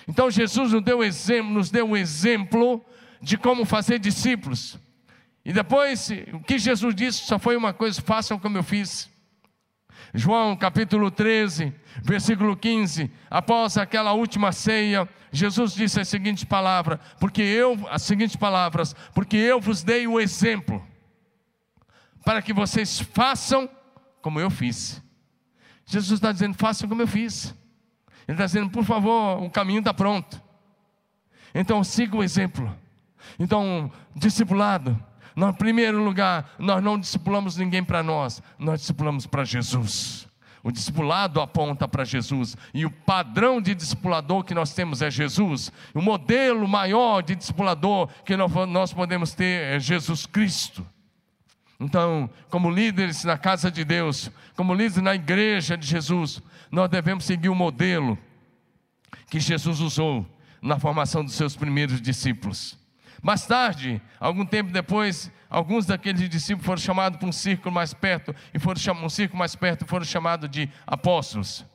Então 0.07 0.29
Jesus 0.29 0.71
nos 0.71 0.83
deu, 0.83 1.03
exemplo, 1.03 1.51
nos 1.51 1.71
deu 1.71 1.83
um 1.83 1.97
exemplo 1.97 2.85
de 3.19 3.39
como 3.39 3.65
fazer 3.65 3.97
discípulos. 3.97 4.77
E 5.43 5.51
depois, 5.51 6.11
o 6.31 6.41
que 6.41 6.59
Jesus 6.59 6.93
disse 6.93 7.25
só 7.25 7.39
foi 7.39 7.57
uma 7.57 7.73
coisa: 7.73 7.99
façam 7.99 8.37
como 8.37 8.55
eu 8.55 8.63
fiz. 8.63 9.09
João 10.13 10.55
capítulo 10.55 11.09
13, 11.09 11.73
versículo 12.03 12.55
15. 12.55 13.09
Após 13.31 13.77
aquela 13.77 14.13
última 14.13 14.51
ceia, 14.51 15.09
Jesus 15.31 15.73
disse 15.73 15.99
a 15.99 16.05
seguinte 16.05 16.45
palavra, 16.45 16.99
porque 17.19 17.41
eu, 17.41 17.79
as 17.89 18.03
seguintes 18.03 18.35
palavras, 18.35 18.95
porque 19.15 19.37
eu 19.37 19.59
vos 19.59 19.81
dei 19.81 20.05
o 20.05 20.19
exemplo, 20.19 20.85
para 22.25 22.41
que 22.41 22.51
vocês 22.51 22.99
façam 22.99 23.69
como 24.21 24.39
eu 24.39 24.49
fiz. 24.49 25.01
Jesus 25.85 26.17
está 26.17 26.31
dizendo, 26.31 26.55
façam 26.57 26.89
como 26.89 27.01
eu 27.01 27.07
fiz. 27.07 27.55
Ele 28.27 28.33
está 28.33 28.45
dizendo, 28.45 28.71
por 28.71 28.83
favor, 28.83 29.43
o 29.43 29.49
caminho 29.49 29.79
está 29.79 29.93
pronto. 29.93 30.41
Então 31.53 31.83
siga 31.83 32.17
o 32.17 32.23
exemplo. 32.23 32.75
Então, 33.39 33.91
discipulado, 34.15 34.99
no 35.35 35.53
primeiro 35.53 36.03
lugar, 36.03 36.55
nós 36.57 36.83
não 36.83 36.99
discipulamos 36.99 37.57
ninguém 37.57 37.83
para 37.83 38.01
nós, 38.01 38.41
nós 38.57 38.79
discipulamos 38.79 39.27
para 39.27 39.43
Jesus. 39.43 40.27
O 40.63 40.71
discipulado 40.71 41.39
aponta 41.39 41.87
para 41.87 42.03
Jesus, 42.03 42.57
e 42.73 42.85
o 42.85 42.91
padrão 42.91 43.61
de 43.61 43.75
discipulador 43.75 44.43
que 44.43 44.55
nós 44.55 44.73
temos 44.73 45.03
é 45.03 45.11
Jesus. 45.11 45.71
O 45.93 46.01
modelo 46.01 46.67
maior 46.67 47.21
de 47.21 47.35
discipulador 47.35 48.09
que 48.25 48.35
nós 48.35 48.91
podemos 48.91 49.33
ter 49.33 49.75
é 49.75 49.79
Jesus 49.79 50.25
Cristo. 50.25 50.83
Então, 51.79 52.29
como 52.49 52.71
líderes 52.71 53.23
na 53.23 53.37
casa 53.37 53.69
de 53.69 53.83
Deus, 53.83 54.31
como 54.55 54.73
líderes 54.73 55.03
na 55.03 55.13
igreja 55.13 55.77
de 55.77 55.85
Jesus, 55.85 56.41
nós 56.71 56.89
devemos 56.89 57.25
seguir 57.25 57.49
o 57.49 57.55
modelo 57.55 58.17
que 59.29 59.39
Jesus 59.39 59.79
usou 59.81 60.25
na 60.61 60.79
formação 60.79 61.23
dos 61.23 61.33
seus 61.35 61.55
primeiros 61.55 62.01
discípulos. 62.01 62.77
Mais 63.21 63.45
tarde, 63.45 64.01
algum 64.19 64.45
tempo 64.45 64.71
depois, 64.71 65.31
alguns 65.49 65.85
daqueles 65.85 66.29
discípulos 66.29 66.65
foram 66.65 66.81
chamados 66.81 67.17
para 67.17 67.27
um 67.27 67.31
círculo 67.31 67.73
mais 67.73 67.93
perto, 67.93 68.35
e 68.53 68.59
foram 68.59 68.79
um 69.03 69.09
círculo 69.09 69.39
mais 69.39 69.55
perto 69.55 69.85
foram 69.85 70.05
chamados 70.05 70.49
de 70.49 70.69
apóstolos. 70.85 71.65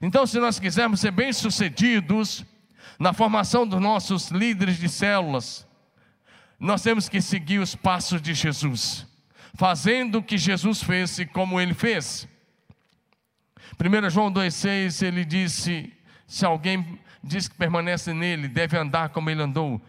Então, 0.00 0.26
se 0.26 0.40
nós 0.40 0.58
quisermos 0.58 1.00
ser 1.00 1.12
bem-sucedidos 1.12 2.44
na 2.98 3.12
formação 3.12 3.66
dos 3.66 3.80
nossos 3.80 4.28
líderes 4.30 4.76
de 4.76 4.88
células, 4.88 5.66
nós 6.58 6.82
temos 6.82 7.08
que 7.08 7.20
seguir 7.20 7.60
os 7.60 7.74
passos 7.74 8.20
de 8.20 8.34
Jesus, 8.34 9.06
fazendo 9.54 10.18
o 10.18 10.22
que 10.22 10.38
Jesus 10.38 10.82
fez 10.82 11.18
e 11.18 11.26
como 11.26 11.60
ele 11.60 11.74
fez. 11.74 12.28
1 13.78 14.10
João 14.10 14.32
2,6 14.32 15.06
ele 15.06 15.24
disse: 15.24 15.92
Se 16.26 16.44
alguém 16.44 16.98
diz 17.22 17.48
que 17.48 17.54
permanece 17.54 18.12
nele, 18.12 18.48
deve 18.48 18.76
andar 18.76 19.10
como 19.10 19.30
ele 19.30 19.42
andou. 19.42 19.80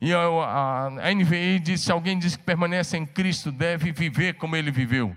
E 0.00 0.14
a, 0.14 0.90
NVI 1.14 1.60
diz: 1.60 1.82
se 1.82 1.92
alguém 1.92 2.18
diz 2.18 2.36
que 2.36 2.42
permanece 2.42 2.96
em 2.96 3.04
Cristo, 3.04 3.52
deve 3.52 3.92
viver 3.92 4.34
como 4.34 4.56
ele 4.56 4.70
viveu. 4.70 5.14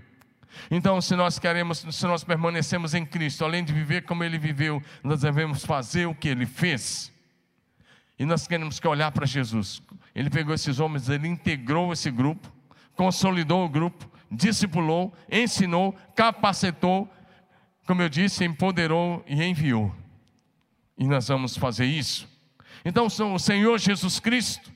Então, 0.70 1.01
se 1.01 1.15
nós 1.15 1.39
queremos, 1.39 1.86
se 1.89 2.06
nós 2.06 2.24
permanecemos 2.24 2.94
em 2.94 3.06
Cristo, 3.06 3.44
além 3.44 3.63
de 3.63 3.74
viver 3.74 4.03
como 4.03 4.24
ele 4.24 4.38
viveu, 4.38 4.84
nós 5.03 5.22
devemos 5.22 5.65
fazer 5.65 6.06
o 6.06 6.13
que 6.13 6.27
ele 6.27 6.46
fez. 6.46 7.12
E 8.20 8.25
nós 8.25 8.46
temos 8.46 8.80
que 8.80 8.88
olhar 8.88 9.12
para 9.12 9.25
Jesus. 9.25 9.82
Ele 10.13 10.30
pegou 10.30 10.53
esses 10.53 10.80
homens, 10.80 11.10
ele 11.10 11.27
integrou 11.27 11.92
esse 11.92 12.12
grupo, 12.12 12.51
consolidou 12.95 13.65
o 13.65 13.69
grupo, 13.69 14.09
discipulou, 14.31 15.13
ensinou, 15.31 15.93
capacitou, 16.15 17.12
como 17.85 18.01
eu 18.01 18.09
disse, 18.09 18.45
empoderou 18.45 19.23
e 19.27 19.43
enviou. 19.43 19.93
E 20.97 21.05
nós 21.05 21.27
vamos 21.27 21.57
fazer 21.57 21.85
isso. 21.85 22.27
Então, 22.85 23.07
o 23.07 23.39
Senhor 23.39 23.77
Jesus 23.77 24.19
Cristo 24.19 24.71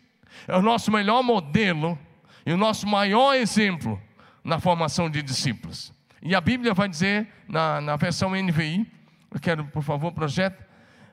é 0.48 0.56
o 0.56 0.62
nosso 0.62 0.92
melhor 0.92 1.22
modelo 1.24 1.98
e 2.46 2.52
o 2.52 2.58
nosso 2.58 2.88
maior 2.88 3.36
exemplo 3.36 4.02
na 4.44 4.60
formação 4.60 5.10
de 5.10 5.22
discípulos. 5.22 5.94
E 6.22 6.34
a 6.34 6.42
Bíblia 6.42 6.74
vai 6.74 6.88
dizer, 6.88 7.28
na, 7.48 7.82
na 7.82 7.96
versão 7.96 8.32
NVI, 8.32 8.86
eu 9.32 9.40
quero, 9.40 9.66
por 9.66 9.84
favor, 9.84 10.12
projeto, 10.12 10.66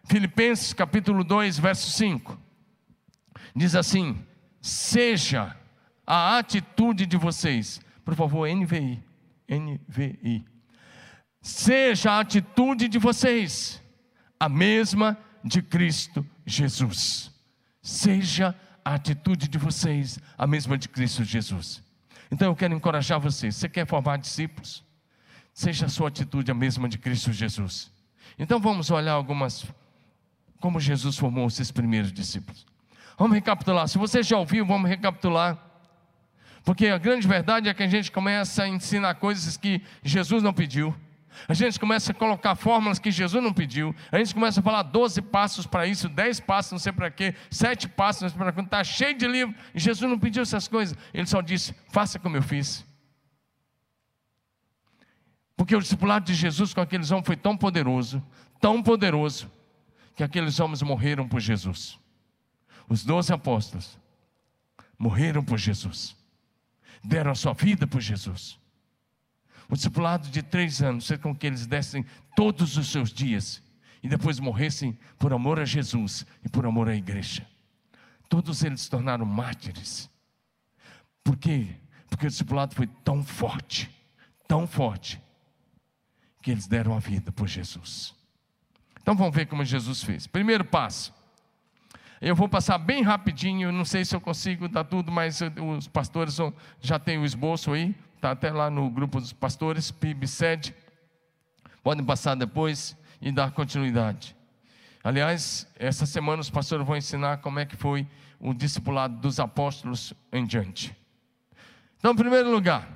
Filipenses 0.04 0.73
capítulo 0.73 1.25
2, 1.25 1.58
verso 1.58 1.90
5. 1.90 2.38
Diz 3.56 3.75
assim: 3.75 4.25
Seja 4.61 5.56
a 6.06 6.38
atitude 6.38 7.06
de 7.06 7.16
vocês, 7.16 7.80
por 8.04 8.14
favor, 8.14 8.49
NVI, 8.49 9.02
NVI. 9.49 10.44
seja 11.40 12.12
a 12.12 12.20
atitude 12.20 12.88
de 12.88 12.99
vocês 12.99 13.82
a 14.38 14.49
mesma 14.49 15.18
de 15.42 15.62
Cristo 15.62 16.26
Jesus. 16.46 17.30
Seja 17.82 18.54
a 18.84 18.94
atitude 18.94 19.49
de 19.49 19.58
vocês 19.58 20.18
a 20.37 20.46
mesma 20.46 20.76
de 20.76 20.88
Cristo 20.88 21.25
Jesus. 21.25 21.82
Então 22.30 22.49
eu 22.49 22.56
quero 22.56 22.75
encorajar 22.75 23.20
vocês. 23.20 23.56
Você 23.56 23.68
quer 23.68 23.87
formar 23.87 24.18
discípulos? 24.18 24.82
Seja 25.52 25.87
a 25.87 25.88
sua 25.88 26.08
atitude 26.08 26.50
a 26.50 26.54
mesma 26.54 26.88
de 26.88 26.99
Cristo 26.99 27.32
Jesus. 27.32 27.90
Então 28.38 28.58
vamos 28.58 28.90
olhar 28.90 29.12
algumas 29.12 29.64
como 30.61 30.80
Jesus 30.80 31.16
formou 31.16 31.46
esses 31.46 31.70
primeiros 31.70 32.12
discípulos. 32.12 32.66
Vamos 33.18 33.34
recapitular. 33.34 33.87
Se 33.87 33.99
você 33.99 34.23
já 34.23 34.38
ouviu, 34.38 34.66
vamos 34.66 34.88
recapitular. 34.88 35.63
Porque 36.64 36.87
a 36.87 36.99
grande 36.99 37.28
verdade 37.28 37.68
é 37.68 37.75
que 37.75 37.83
a 37.83 37.87
gente 37.87 38.11
começa 38.11 38.62
a 38.62 38.68
ensinar 38.68 39.14
coisas 39.16 39.56
que 39.56 39.83
Jesus 40.02 40.42
não 40.42 40.52
pediu. 40.52 40.94
A 41.49 41.52
gente 41.52 41.78
começa 41.78 42.12
a 42.12 42.14
colocar 42.14 42.54
fórmulas 42.54 42.99
que 42.99 43.11
Jesus 43.11 43.42
não 43.42 43.52
pediu. 43.52 43.94
A 44.11 44.18
gente 44.18 44.33
começa 44.33 44.61
a 44.61 44.62
falar 44.62 44.83
12 44.83 45.21
passos 45.21 45.66
para 45.66 45.87
isso, 45.87 46.09
10 46.09 46.40
passos, 46.40 46.73
não 46.73 46.78
sei 46.78 46.92
para 46.92 47.11
quê, 47.11 47.35
7 47.50 47.88
passos, 47.88 48.23
não 48.23 48.28
sei 48.30 48.38
para 48.38 48.52
quê. 48.52 48.61
Está 48.61 48.83
cheio 48.83 49.18
de 49.18 49.26
livro. 49.26 49.54
E 49.75 49.78
Jesus 49.78 50.09
não 50.09 50.18
pediu 50.18 50.42
essas 50.42 50.66
coisas. 50.66 50.97
Ele 51.12 51.26
só 51.26 51.42
disse: 51.42 51.75
faça 51.88 52.18
como 52.18 52.37
eu 52.37 52.42
fiz. 52.42 52.87
Porque 55.56 55.76
o 55.76 55.80
discipulado 55.80 56.25
de 56.25 56.35
Jesus 56.35 56.73
com 56.73 56.80
aqueles 56.80 57.11
homens 57.11 57.26
foi 57.26 57.37
tão 57.37 57.56
poderoso, 57.56 58.25
tão 58.61 58.83
poderoso, 58.83 59.50
que 60.16 60.23
aqueles 60.23 60.59
homens 60.61 60.83
morreram 60.83 61.28
por 61.28 61.40
Jesus. 61.40 61.99
Os 62.88 63.04
doze 63.04 63.33
apóstolos 63.33 63.99
morreram 64.99 65.44
por 65.44 65.59
Jesus, 65.59 66.16
deram 67.04 67.30
a 67.30 67.34
sua 67.34 67.52
vida 67.52 67.87
por 67.87 68.00
Jesus. 68.00 68.58
O 69.68 69.75
discipulado 69.75 70.28
de 70.28 70.42
três 70.42 70.82
anos 70.82 71.06
fez 71.06 71.20
com 71.20 71.34
que 71.34 71.46
eles 71.46 71.66
dessem 71.66 72.04
todos 72.37 72.76
os 72.76 72.90
seus 72.90 73.12
dias 73.12 73.62
e 74.02 74.08
depois 74.08 74.38
morressem 74.38 74.99
por 75.18 75.32
amor 75.32 75.58
a 75.58 75.64
Jesus 75.64 76.26
e 76.44 76.49
por 76.49 76.66
amor 76.66 76.88
à 76.88 76.94
igreja. 76.94 77.46
Todos 78.28 78.62
eles 78.62 78.82
se 78.82 78.90
tornaram 78.90 79.25
mártires. 79.25 80.11
Por 81.23 81.37
quê? 81.37 81.76
Porque 82.08 82.26
o 82.26 82.30
discipulado 82.30 82.75
foi 82.75 82.87
tão 82.87 83.25
forte, 83.25 83.90
tão 84.46 84.66
forte, 84.66 85.20
que 86.42 86.50
eles 86.50 86.66
deram 86.66 86.94
a 86.94 87.00
vida 87.00 87.32
por 87.32 87.49
Jesus. 87.49 88.14
Então 89.00 89.14
vamos 89.16 89.34
ver 89.34 89.46
como 89.46 89.64
Jesus 89.64 90.02
fez. 90.02 90.26
Primeiro 90.26 90.64
passo. 90.64 91.12
Eu 92.26 92.35
vou 92.35 92.49
passar 92.49 92.78
bem 92.78 93.02
rapidinho, 93.02 93.71
não 93.71 93.85
sei 93.85 94.02
se 94.02 94.16
eu 94.16 94.21
consigo 94.21 94.66
dar 94.66 94.85
tudo, 94.85 95.12
mas 95.12 95.40
os 95.76 95.87
pastores 95.87 96.38
já 96.81 96.99
têm 96.99 97.19
o 97.19 97.25
esboço 97.26 97.71
aí, 97.75 97.95
está 98.16 98.31
até 98.31 98.50
lá 98.50 98.71
no 98.71 98.88
grupo 98.88 99.21
dos 99.21 99.31
pastores, 99.31 99.90
PIB 99.90 100.26
sede. 100.26 100.75
Podem 101.83 102.02
passar 102.02 102.35
depois 102.35 102.97
e 103.21 103.31
dar 103.31 103.50
continuidade. 103.50 104.35
Aliás, 105.04 105.69
essa 105.78 106.07
semana 106.07 106.40
os 106.40 106.49
pastores 106.49 106.87
vão 106.87 106.97
ensinar 106.97 107.43
como 107.43 107.59
é 107.59 107.66
que 107.66 107.76
foi 107.76 108.09
o 108.40 108.54
discipulado 108.54 109.19
dos 109.19 109.38
apóstolos 109.38 110.14
em 110.33 110.47
diante. 110.47 110.97
Então, 111.99 112.12
em 112.12 112.16
primeiro 112.16 112.50
lugar, 112.50 112.88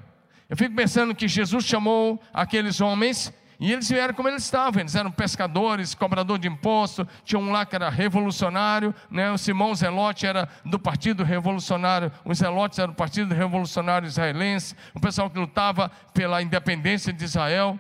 eu 0.49 0.57
fico 0.57 0.75
pensando 0.75 1.15
que 1.15 1.29
Jesus 1.29 1.67
chamou 1.67 2.19
aqueles 2.33 2.81
homens 2.81 3.31
e 3.61 3.73
eles 3.73 3.89
vieram 3.89 4.15
como 4.15 4.29
eles 4.29 4.45
estavam, 4.45 4.81
eles 4.81 4.95
eram 4.95 5.11
pescadores, 5.11 5.93
cobrador 5.93 6.39
de 6.39 6.47
imposto, 6.47 7.07
tinha 7.25 7.41
um 7.41 7.51
lá 7.51 7.67
que 7.67 7.75
era 7.75 7.91
revolucionário, 7.91 8.95
né? 9.11 9.33
o 9.33 9.39
Simão 9.39 9.75
Zelote 9.75 10.27
era 10.27 10.49
do 10.65 10.79
Partido 10.79 11.25
Revolucionário, 11.25 12.13
os 12.25 12.39
Zelotes 12.39 12.79
eram 12.79 12.93
do 12.93 12.97
Partido 12.97 13.35
Revolucionário 13.35 14.07
Israelense, 14.07 14.77
o 14.95 15.01
pessoal 15.01 15.29
que 15.29 15.39
lutava 15.39 15.91
pela 16.15 16.41
independência 16.41 17.13
de 17.13 17.25
Israel. 17.25 17.79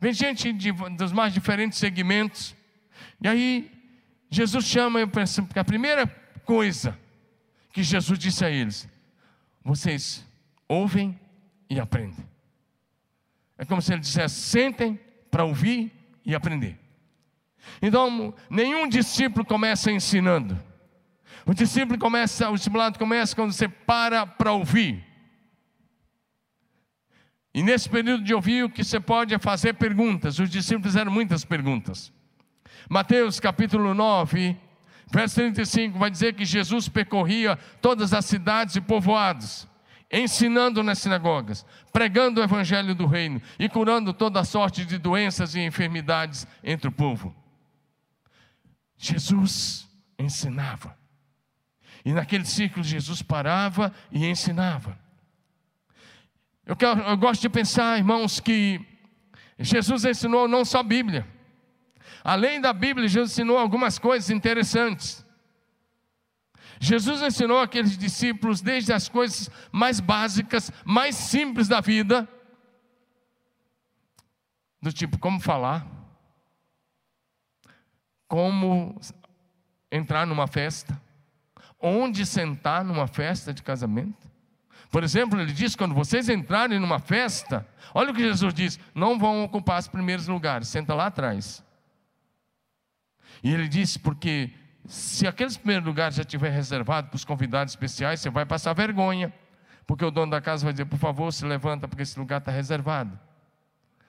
Vem 0.00 0.12
gente 0.12 0.52
de, 0.52 0.70
dos 0.70 1.10
mais 1.10 1.34
diferentes 1.34 1.78
segmentos. 1.78 2.54
E 3.20 3.26
aí, 3.26 3.70
Jesus 4.30 4.64
chama, 4.64 5.00
eu 5.00 5.08
penso, 5.08 5.42
porque 5.42 5.58
a 5.58 5.64
primeira 5.64 6.06
coisa 6.44 6.96
que 7.72 7.82
Jesus 7.82 8.18
disse 8.18 8.44
a 8.44 8.50
eles: 8.50 8.88
vocês 9.64 10.24
ouvem 10.68 11.18
e 11.68 11.80
aprendem. 11.80 12.29
É 13.60 13.64
como 13.66 13.82
se 13.82 13.92
ele 13.92 14.00
dissesse: 14.00 14.34
sentem 14.36 14.98
para 15.30 15.44
ouvir 15.44 15.92
e 16.24 16.34
aprender. 16.34 16.78
Então, 17.82 18.32
nenhum 18.48 18.88
discípulo 18.88 19.44
começa 19.44 19.92
ensinando. 19.92 20.58
O 21.44 21.52
discípulo 21.52 21.98
começa, 21.98 22.48
o 22.48 22.56
discipulado 22.56 22.98
começa 22.98 23.36
quando 23.36 23.52
você 23.52 23.68
para 23.68 24.26
para 24.26 24.52
ouvir. 24.52 25.04
E 27.52 27.62
nesse 27.62 27.86
período 27.86 28.24
de 28.24 28.32
ouvir, 28.32 28.64
o 28.64 28.70
que 28.70 28.82
você 28.82 28.98
pode 28.98 29.34
é 29.34 29.38
fazer 29.38 29.74
perguntas. 29.74 30.38
Os 30.38 30.48
discípulos 30.48 30.86
fizeram 30.86 31.12
muitas 31.12 31.44
perguntas. 31.44 32.10
Mateus 32.88 33.38
capítulo 33.38 33.92
9, 33.92 34.56
verso 35.12 35.34
35, 35.34 35.98
vai 35.98 36.10
dizer 36.10 36.32
que 36.32 36.46
Jesus 36.46 36.88
percorria 36.88 37.56
todas 37.82 38.14
as 38.14 38.24
cidades 38.24 38.76
e 38.76 38.80
povoados 38.80 39.68
ensinando 40.10 40.82
nas 40.82 40.98
sinagogas, 40.98 41.64
pregando 41.92 42.40
o 42.40 42.44
evangelho 42.44 42.94
do 42.94 43.06
reino 43.06 43.40
e 43.58 43.68
curando 43.68 44.12
toda 44.12 44.44
sorte 44.44 44.84
de 44.84 44.98
doenças 44.98 45.54
e 45.54 45.60
enfermidades 45.60 46.46
entre 46.64 46.88
o 46.88 46.92
povo. 46.92 47.34
Jesus 48.96 49.88
ensinava. 50.18 50.98
E 52.04 52.12
naquele 52.12 52.44
ciclo 52.44 52.82
Jesus 52.82 53.22
parava 53.22 53.92
e 54.10 54.26
ensinava. 54.26 54.98
Eu, 56.66 56.76
quero, 56.76 57.00
eu 57.00 57.16
gosto 57.16 57.42
de 57.42 57.48
pensar, 57.48 57.98
irmãos, 57.98 58.40
que 58.40 58.80
Jesus 59.58 60.04
ensinou 60.04 60.48
não 60.48 60.64
só 60.64 60.80
a 60.80 60.82
Bíblia. 60.82 61.26
Além 62.22 62.60
da 62.60 62.72
Bíblia, 62.72 63.08
Jesus 63.08 63.32
ensinou 63.32 63.58
algumas 63.58 63.98
coisas 63.98 64.30
interessantes. 64.30 65.24
Jesus 66.82 67.20
ensinou 67.20 67.60
aqueles 67.60 67.96
discípulos 67.96 68.62
desde 68.62 68.90
as 68.90 69.06
coisas 69.06 69.50
mais 69.70 70.00
básicas, 70.00 70.72
mais 70.82 71.14
simples 71.14 71.68
da 71.68 71.78
vida, 71.78 72.26
do 74.80 74.90
tipo 74.90 75.18
como 75.18 75.38
falar, 75.38 75.86
como 78.26 78.98
entrar 79.92 80.26
numa 80.26 80.46
festa, 80.46 80.98
onde 81.78 82.24
sentar 82.24 82.82
numa 82.82 83.06
festa 83.06 83.52
de 83.52 83.62
casamento. 83.62 84.30
Por 84.90 85.04
exemplo, 85.04 85.38
ele 85.38 85.52
diz: 85.52 85.76
quando 85.76 85.94
vocês 85.94 86.30
entrarem 86.30 86.78
numa 86.78 86.98
festa, 86.98 87.68
olha 87.92 88.10
o 88.10 88.14
que 88.14 88.22
Jesus 88.22 88.54
diz: 88.54 88.80
não 88.94 89.18
vão 89.18 89.44
ocupar 89.44 89.80
os 89.80 89.86
primeiros 89.86 90.26
lugares, 90.26 90.68
senta 90.68 90.94
lá 90.94 91.06
atrás. 91.06 91.62
E 93.42 93.52
ele 93.52 93.68
disse: 93.68 93.98
porque 93.98 94.50
se 94.90 95.24
aqueles 95.24 95.56
primeiros 95.56 95.86
lugares 95.86 96.16
já 96.16 96.22
estiver 96.22 96.50
reservado 96.50 97.06
para 97.06 97.16
os 97.16 97.24
convidados 97.24 97.72
especiais, 97.72 98.18
você 98.18 98.28
vai 98.28 98.44
passar 98.44 98.72
vergonha, 98.72 99.32
porque 99.86 100.04
o 100.04 100.10
dono 100.10 100.32
da 100.32 100.40
casa 100.40 100.64
vai 100.64 100.72
dizer: 100.72 100.84
por 100.84 100.98
favor, 100.98 101.32
se 101.32 101.44
levanta, 101.44 101.86
porque 101.86 102.02
esse 102.02 102.18
lugar 102.18 102.40
está 102.40 102.50
reservado. 102.50 103.16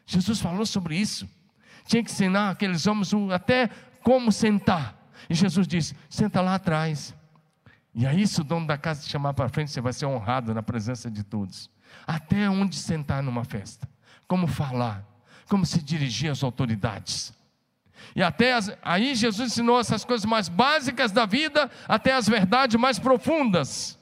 Jesus 0.08 0.41
falou 0.41 0.65
sobre 0.65 0.96
isso. 0.96 1.30
Tinha 1.86 2.04
que 2.04 2.10
ensinar 2.10 2.50
aqueles 2.50 2.88
homens 2.88 3.12
até 3.32 3.70
como 4.02 4.32
sentar. 4.32 4.98
E 5.30 5.36
Jesus 5.36 5.67
disse: 5.67 5.96
senta 6.10 6.41
lá 6.41 6.56
atrás. 6.56 7.13
E 7.94 8.08
aí, 8.08 8.26
se 8.26 8.41
o 8.41 8.44
dono 8.44 8.65
da 8.65 8.76
casa 8.76 9.04
te 9.04 9.10
chamar 9.10 9.36
para 9.36 9.50
frente, 9.50 9.70
você 9.70 9.82
vai 9.82 9.94
ser 9.94 10.08
honrado 10.08 10.52
na 10.52 10.63
presença 10.63 11.12
de 11.12 11.24
todos. 11.24 11.70
Até 12.08 12.50
onde 12.50 12.76
sentar 12.76 13.22
numa 13.22 13.44
festa, 13.44 13.88
como 14.28 14.48
falar, 14.48 15.06
como 15.48 15.63
se 15.63 15.80
dirigir 15.80 16.32
às 16.32 16.41
autoridades. 16.41 17.39
E 18.16 18.22
até 18.22 18.54
as, 18.54 18.72
aí 18.82 19.16
Jesus 19.16 19.52
ensinou 19.52 19.80
essas 19.80 20.04
coisas 20.04 20.26
mais 20.26 20.50
básicas 20.50 21.12
da 21.12 21.26
vida, 21.26 21.70
até 21.88 22.14
as 22.14 22.28
verdades 22.28 22.80
mais 22.80 23.00
profundas, 23.00 23.98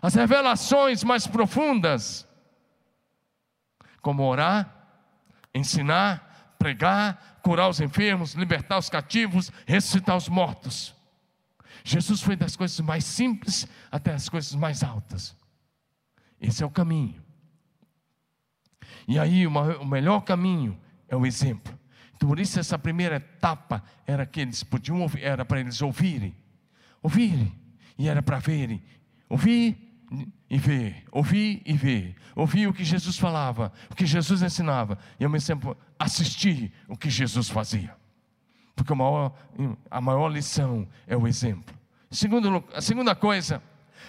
as 0.00 0.14
revelações 0.14 1.02
mais 1.02 1.26
profundas, 1.26 2.26
como 4.00 4.22
orar, 4.22 4.74
ensinar, 5.54 6.54
pregar, 6.58 7.40
curar 7.42 7.68
os 7.68 7.80
enfermos, 7.80 8.34
libertar 8.34 8.78
os 8.78 8.88
cativos, 8.88 9.50
ressuscitar 9.66 10.16
os 10.16 10.28
mortos. 10.28 10.94
Jesus 11.84 12.20
foi 12.20 12.36
das 12.36 12.56
coisas 12.56 12.78
mais 12.80 13.04
simples 13.04 13.66
até 13.90 14.12
as 14.12 14.28
coisas 14.28 14.54
mais 14.54 14.82
altas. 14.82 15.36
Esse 16.40 16.62
é 16.62 16.66
o 16.66 16.70
caminho. 16.70 17.22
E 19.06 19.18
aí, 19.18 19.46
o 19.46 19.84
melhor 19.84 20.20
caminho 20.20 20.78
é 21.08 21.16
o 21.16 21.24
exemplo. 21.24 21.77
Por 22.18 22.38
isso 22.40 22.58
essa 22.58 22.78
primeira 22.78 23.16
etapa 23.16 23.82
era 24.06 24.26
que 24.26 24.40
eles 24.40 24.62
podiam 24.62 25.00
ouvir, 25.00 25.22
era 25.22 25.44
para 25.44 25.60
eles 25.60 25.80
ouvirem, 25.80 26.34
ouvirem, 27.02 27.52
e 27.96 28.08
era 28.08 28.22
para 28.22 28.38
verem, 28.38 28.82
ouvir 29.28 29.76
e 30.50 30.58
ver, 30.58 31.04
ouvir 31.12 31.62
e 31.64 31.74
ver, 31.74 32.16
ouvir 32.34 32.66
o 32.66 32.72
que 32.72 32.84
Jesus 32.84 33.18
falava, 33.18 33.72
o 33.90 33.94
que 33.94 34.06
Jesus 34.06 34.42
ensinava, 34.42 34.98
e 35.20 35.24
ao 35.24 35.30
mesmo 35.30 35.46
tempo 35.46 35.76
assistir 35.98 36.72
o 36.88 36.96
que 36.96 37.08
Jesus 37.08 37.48
fazia, 37.48 37.94
porque 38.74 38.92
a 38.92 38.96
maior, 38.96 39.32
a 39.90 40.00
maior 40.00 40.28
lição 40.28 40.88
é 41.06 41.16
o 41.16 41.26
exemplo. 41.26 41.76
Segundo, 42.10 42.64
a 42.74 42.80
segunda 42.80 43.14
coisa, 43.14 43.62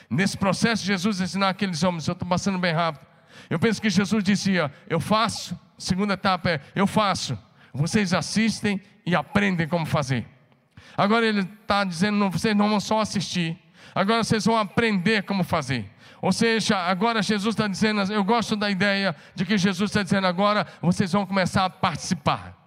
nesse 0.10 0.38
processo 0.38 0.86
Jesus 0.86 1.19
ensinar 1.22 1.50
aqueles 1.50 1.84
homens, 1.84 2.08
eu 2.08 2.13
estou 2.13 2.28
passando 2.28 2.58
bem 2.58 2.74
rápido, 2.74 3.10
Eu 3.50 3.60
penso 3.60 3.82
que 3.82 3.89
Jesus 3.89 4.24
dizia: 4.24 4.72
Eu 4.88 5.00
faço. 5.00 5.58
Segunda 5.78 6.13
etapa 6.15 6.50
é: 6.50 6.62
Eu 6.76 6.88
faço. 6.88 7.38
Vocês 7.73 8.13
assistem 8.13 8.82
e 9.05 9.15
aprendem 9.15 9.67
como 9.67 9.86
fazer. 9.86 10.27
Agora 10.97 11.25
ele 11.25 11.41
está 11.41 11.84
dizendo: 11.84 12.29
Vocês 12.29 12.55
não 12.55 12.69
vão 12.69 12.79
só 12.79 12.99
assistir. 12.99 13.58
Agora 13.93 14.23
vocês 14.23 14.45
vão 14.45 14.58
aprender 14.58 15.23
como 15.23 15.43
fazer. 15.43 15.89
Ou 16.21 16.32
seja, 16.32 16.77
agora 16.77 17.21
Jesus 17.21 17.55
está 17.55 17.67
dizendo, 17.67 18.01
eu 18.12 18.23
gosto 18.23 18.55
da 18.55 18.69
ideia 18.69 19.15
de 19.34 19.45
que 19.45 19.58
Jesus 19.58 19.89
está 19.89 20.03
dizendo, 20.03 20.27
agora 20.27 20.67
vocês 20.82 21.12
vão 21.12 21.25
começar 21.25 21.65
a 21.65 21.69
participar. 21.69 22.58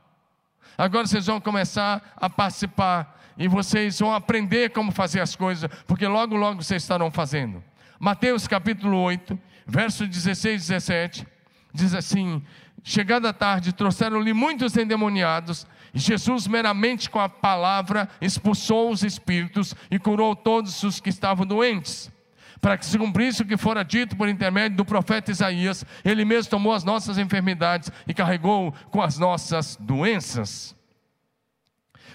Agora 0.76 1.06
vocês 1.06 1.26
vão 1.26 1.40
começar 1.40 2.14
a 2.16 2.30
participar 2.30 3.20
e 3.36 3.46
vocês 3.46 3.98
vão 3.98 4.14
aprender 4.14 4.70
como 4.70 4.90
fazer 4.90 5.20
as 5.20 5.36
coisas, 5.36 5.70
porque 5.86 6.06
logo, 6.06 6.34
logo 6.34 6.62
vocês 6.62 6.82
estarão 6.82 7.10
fazendo. 7.10 7.62
Mateus 8.00 8.48
capítulo 8.48 8.96
8, 8.96 9.38
verso 9.66 10.06
16 10.06 10.64
e 10.64 10.68
17, 10.68 11.26
diz 11.74 11.94
assim: 11.94 12.42
Chegada 12.84 13.28
a 13.28 13.32
tarde, 13.32 13.72
trouxeram-lhe 13.72 14.32
muitos 14.32 14.76
endemoniados, 14.76 15.66
e 15.94 15.98
Jesus, 15.98 16.46
meramente 16.46 17.08
com 17.08 17.20
a 17.20 17.28
palavra, 17.28 18.08
expulsou 18.20 18.90
os 18.90 19.02
espíritos 19.02 19.74
e 19.90 19.98
curou 19.98 20.34
todos 20.34 20.82
os 20.82 21.00
que 21.00 21.10
estavam 21.10 21.46
doentes 21.46 22.10
para 22.62 22.78
que 22.78 22.86
se 22.86 22.96
cumprisse 22.96 23.42
o 23.42 23.44
que 23.44 23.56
fora 23.56 23.84
dito 23.84 24.16
por 24.16 24.28
intermédio 24.28 24.76
do 24.76 24.84
profeta 24.84 25.32
Isaías, 25.32 25.84
ele 26.04 26.24
mesmo 26.24 26.48
tomou 26.48 26.72
as 26.72 26.84
nossas 26.84 27.18
enfermidades 27.18 27.90
e 28.06 28.14
carregou 28.14 28.72
com 28.88 29.02
as 29.02 29.18
nossas 29.18 29.76
doenças. 29.80 30.72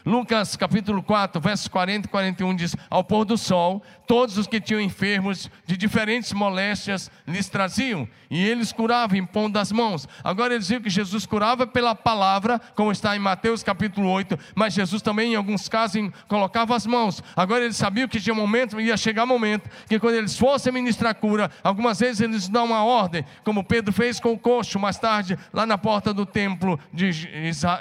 Lucas 0.07 0.55
capítulo 0.55 1.03
4, 1.03 1.41
versos 1.41 1.67
40 1.67 2.07
e 2.07 2.09
41 2.09 2.55
diz: 2.55 2.77
Ao 2.89 3.03
pôr 3.03 3.25
do 3.25 3.37
sol, 3.37 3.83
todos 4.07 4.37
os 4.37 4.47
que 4.47 4.61
tinham 4.61 4.79
enfermos 4.79 5.51
de 5.65 5.75
diferentes 5.75 6.31
moléstias 6.31 7.11
lhes 7.27 7.49
traziam, 7.49 8.07
e 8.31 8.41
eles 8.41 8.71
curavam 8.71 9.17
impondo 9.17 9.59
as 9.59 9.69
mãos. 9.69 10.07
Agora 10.23 10.53
eles 10.53 10.69
viram 10.69 10.81
que 10.81 10.89
Jesus 10.89 11.25
curava 11.25 11.67
pela 11.67 11.93
palavra, 11.93 12.57
como 12.73 12.89
está 12.89 13.17
em 13.17 13.19
Mateus 13.19 13.63
capítulo 13.63 14.09
8, 14.09 14.39
mas 14.55 14.73
Jesus 14.73 15.01
também, 15.01 15.33
em 15.33 15.35
alguns 15.35 15.67
casos, 15.67 16.09
colocava 16.29 16.73
as 16.73 16.85
mãos. 16.85 17.21
Agora 17.35 17.65
eles 17.65 17.75
sabiam 17.75 18.07
que 18.07 18.21
tinha 18.21 18.33
momento, 18.33 18.79
ia 18.79 18.95
chegar 18.95 19.25
momento, 19.25 19.69
que 19.89 19.99
quando 19.99 20.15
eles 20.15 20.37
fossem 20.37 20.71
ministrar 20.71 21.15
cura, 21.15 21.51
algumas 21.61 21.99
vezes 21.99 22.21
eles 22.21 22.47
dão 22.47 22.63
uma 22.63 22.81
ordem, 22.81 23.25
como 23.43 23.61
Pedro 23.61 23.91
fez 23.91 24.21
com 24.21 24.31
o 24.31 24.39
coxo 24.39 24.79
mais 24.79 24.97
tarde, 24.97 25.37
lá 25.51 25.65
na 25.65 25.77
porta 25.77 26.13
do 26.13 26.25
templo 26.25 26.79
de, 26.93 27.11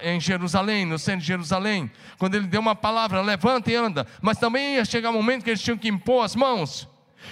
em 0.03 0.19
Jerusalém, 0.19 0.85
no 0.85 0.99
centro 0.99 1.21
de 1.21 1.29
Jerusalém 1.29 1.89
quando 2.19 2.35
ele 2.35 2.47
deu 2.47 2.61
uma 2.61 2.75
palavra, 2.75 3.21
levanta 3.21 3.71
e 3.71 3.75
anda. 3.75 4.07
Mas 4.21 4.39
também 4.39 4.75
ia 4.75 4.85
chegar 4.85 5.11
o 5.11 5.13
momento 5.13 5.45
que 5.45 5.51
eles 5.51 5.63
tinham 5.63 5.79
que 5.79 5.89
impor 5.89 6.25
as 6.25 6.35
mãos. 6.35 6.89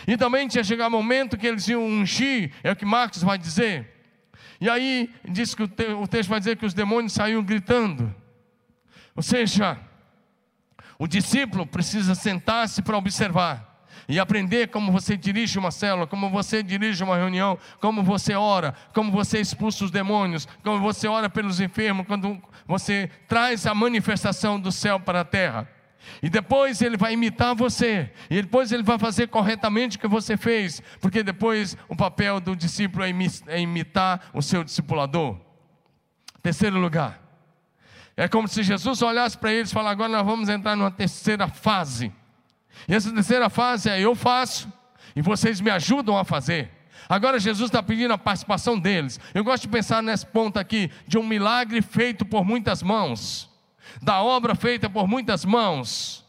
E 0.06 0.16
também 0.16 0.48
tinha 0.48 0.64
chegar 0.64 0.88
o 0.88 0.90
momento 0.90 1.36
que 1.36 1.46
eles 1.46 1.68
iam 1.68 1.84
ungir, 1.84 2.52
é 2.62 2.72
o 2.72 2.76
que 2.76 2.84
Marcos 2.84 3.22
vai 3.22 3.38
dizer. 3.38 3.90
E 4.60 4.68
aí 4.68 5.10
diz 5.28 5.54
que 5.54 5.62
o, 5.62 5.68
te, 5.68 5.86
o 5.86 6.06
texto 6.06 6.28
vai 6.28 6.38
dizer 6.38 6.56
que 6.56 6.66
os 6.66 6.74
demônios 6.74 7.12
saíam 7.12 7.42
gritando. 7.42 8.14
Ou 9.14 9.22
seja, 9.22 9.78
o 10.98 11.06
discípulo 11.06 11.66
precisa 11.66 12.14
sentar-se 12.14 12.82
para 12.82 12.96
observar 12.96 13.73
e 14.08 14.18
aprender 14.18 14.68
como 14.68 14.92
você 14.92 15.16
dirige 15.16 15.58
uma 15.58 15.70
célula, 15.70 16.06
como 16.06 16.30
você 16.30 16.62
dirige 16.62 17.02
uma 17.02 17.16
reunião, 17.16 17.58
como 17.80 18.02
você 18.02 18.34
ora, 18.34 18.74
como 18.92 19.10
você 19.10 19.40
expulsa 19.40 19.84
os 19.84 19.90
demônios, 19.90 20.46
como 20.62 20.80
você 20.80 21.08
ora 21.08 21.28
pelos 21.30 21.60
enfermos, 21.60 22.06
quando 22.06 22.40
você 22.66 23.10
traz 23.28 23.66
a 23.66 23.74
manifestação 23.74 24.58
do 24.60 24.70
céu 24.70 25.00
para 25.00 25.20
a 25.20 25.24
terra. 25.24 25.68
E 26.22 26.28
depois 26.28 26.82
ele 26.82 26.96
vai 26.96 27.14
imitar 27.14 27.54
você, 27.54 28.10
e 28.28 28.42
depois 28.42 28.72
ele 28.72 28.82
vai 28.82 28.98
fazer 28.98 29.28
corretamente 29.28 29.96
o 29.96 30.00
que 30.00 30.08
você 30.08 30.36
fez, 30.36 30.82
porque 31.00 31.22
depois 31.22 31.76
o 31.88 31.96
papel 31.96 32.40
do 32.40 32.54
discípulo 32.54 33.04
é, 33.04 33.10
é 33.48 33.60
imitar 33.60 34.30
o 34.34 34.42
seu 34.42 34.62
discipulador. 34.62 35.38
Terceiro 36.42 36.78
lugar, 36.78 37.22
é 38.16 38.28
como 38.28 38.46
se 38.46 38.62
Jesus 38.62 39.02
olhasse 39.02 39.36
para 39.36 39.52
eles 39.52 39.70
e 39.70 39.74
falasse: 39.74 39.92
agora 39.92 40.10
nós 40.10 40.26
vamos 40.26 40.48
entrar 40.48 40.76
numa 40.76 40.90
terceira 40.90 41.48
fase. 41.48 42.12
E 42.88 42.94
essa 42.94 43.12
terceira 43.12 43.48
fase 43.48 43.88
é: 43.88 44.00
eu 44.00 44.14
faço 44.14 44.72
e 45.14 45.22
vocês 45.22 45.60
me 45.60 45.70
ajudam 45.70 46.16
a 46.16 46.24
fazer. 46.24 46.70
Agora 47.08 47.38
Jesus 47.38 47.68
está 47.68 47.82
pedindo 47.82 48.14
a 48.14 48.18
participação 48.18 48.78
deles. 48.78 49.20
Eu 49.34 49.44
gosto 49.44 49.62
de 49.62 49.68
pensar 49.68 50.02
nesse 50.02 50.26
ponto 50.26 50.58
aqui 50.58 50.90
de 51.06 51.18
um 51.18 51.26
milagre 51.26 51.82
feito 51.82 52.24
por 52.24 52.44
muitas 52.44 52.82
mãos, 52.82 53.50
da 54.02 54.22
obra 54.22 54.54
feita 54.54 54.88
por 54.88 55.06
muitas 55.06 55.44
mãos. 55.44 56.24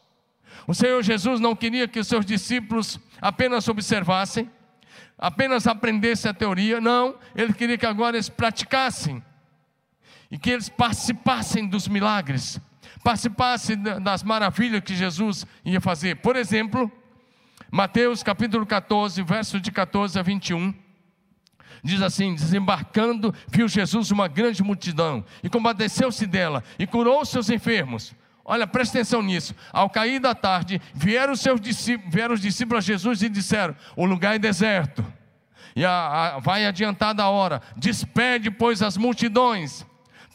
O 0.67 0.73
Senhor 0.73 1.01
Jesus 1.01 1.39
não 1.39 1.55
queria 1.55 1.87
que 1.87 1.99
os 1.99 2.07
seus 2.07 2.25
discípulos 2.25 2.99
apenas 3.21 3.67
observassem, 3.67 4.49
apenas 5.17 5.67
aprendessem 5.67 6.29
a 6.31 6.33
teoria, 6.33 6.81
não, 6.81 7.15
ele 7.35 7.53
queria 7.53 7.77
que 7.77 7.85
agora 7.85 8.17
eles 8.17 8.29
praticassem 8.29 9.23
e 10.29 10.37
que 10.37 10.49
eles 10.49 10.67
participassem 10.67 11.67
dos 11.67 11.87
milagres 11.87 12.59
participasse 13.05 13.75
das 13.75 14.23
maravilhas 14.23 14.81
que 14.81 14.95
Jesus 14.95 15.45
ia 15.63 15.79
fazer. 15.79 16.15
Por 16.15 16.35
exemplo, 16.35 16.91
Mateus 17.69 18.23
capítulo 18.23 18.65
14, 18.65 19.21
verso 19.21 19.59
de 19.59 19.71
14 19.71 20.17
a 20.17 20.23
21. 20.23 20.73
Diz 21.83 22.01
assim: 22.01 22.33
desembarcando, 22.33 23.31
viu 23.47 23.67
Jesus 23.67 24.09
uma 24.09 24.27
grande 24.27 24.63
multidão 24.63 25.23
e 25.43 25.49
compadeceu-se 25.49 26.25
dela 26.25 26.63
e 26.79 26.87
curou 26.87 27.23
seus 27.23 27.47
enfermos. 27.51 28.11
Olha, 28.43 28.65
presta 28.65 28.97
atenção 28.97 29.21
nisso. 29.21 29.53
Ao 29.71 29.87
cair 29.87 30.19
da 30.19 30.33
tarde, 30.33 30.81
vieram 30.95 31.33
os 31.33 31.41
seus 31.41 31.61
discípulos, 31.61 32.11
vieram 32.11 32.33
os 32.33 32.41
discípulos 32.41 32.83
a 32.83 32.87
Jesus 32.87 33.21
e 33.21 33.29
disseram: 33.29 33.75
O 33.95 34.05
lugar 34.07 34.33
é 34.33 34.39
deserto, 34.39 35.05
e 35.75 35.85
a, 35.85 35.91
a, 36.37 36.39
vai 36.39 36.65
adiantada 36.65 37.21
a 37.21 37.29
hora. 37.29 37.61
Despede, 37.77 38.49
pois, 38.49 38.81
as 38.81 38.97
multidões 38.97 39.85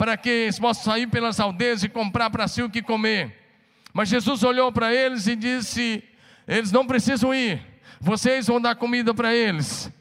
para 0.00 0.16
que 0.16 0.30
eles 0.30 0.58
possam 0.58 0.94
sair 0.94 1.06
pelas 1.08 1.38
aldeias 1.38 1.84
e 1.84 1.88
comprar 1.90 2.30
para 2.30 2.48
si 2.48 2.62
o 2.62 2.70
que 2.70 2.80
comer. 2.80 3.36
Mas 3.92 4.08
Jesus 4.08 4.42
olhou 4.42 4.72
para 4.72 4.94
eles 4.94 5.26
e 5.26 5.36
disse: 5.36 6.02
Eles 6.48 6.72
não 6.72 6.86
precisam 6.86 7.34
ir, 7.34 7.60
vocês 8.00 8.46
vão 8.46 8.58
dar 8.58 8.74
comida 8.76 9.12
para 9.12 9.34
eles. 9.34 9.92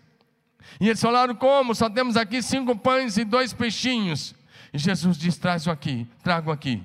E 0.79 0.87
eles 0.87 1.01
falaram: 1.01 1.35
Como? 1.35 1.75
Só 1.75 1.89
temos 1.89 2.15
aqui 2.15 2.41
cinco 2.41 2.77
pães 2.77 3.17
e 3.17 3.25
dois 3.25 3.51
peixinhos. 3.51 4.33
E 4.73 4.77
Jesus 4.77 5.17
diz: 5.17 5.37
Traz 5.37 5.67
aqui, 5.67 6.07
trago 6.23 6.49
aqui. 6.49 6.81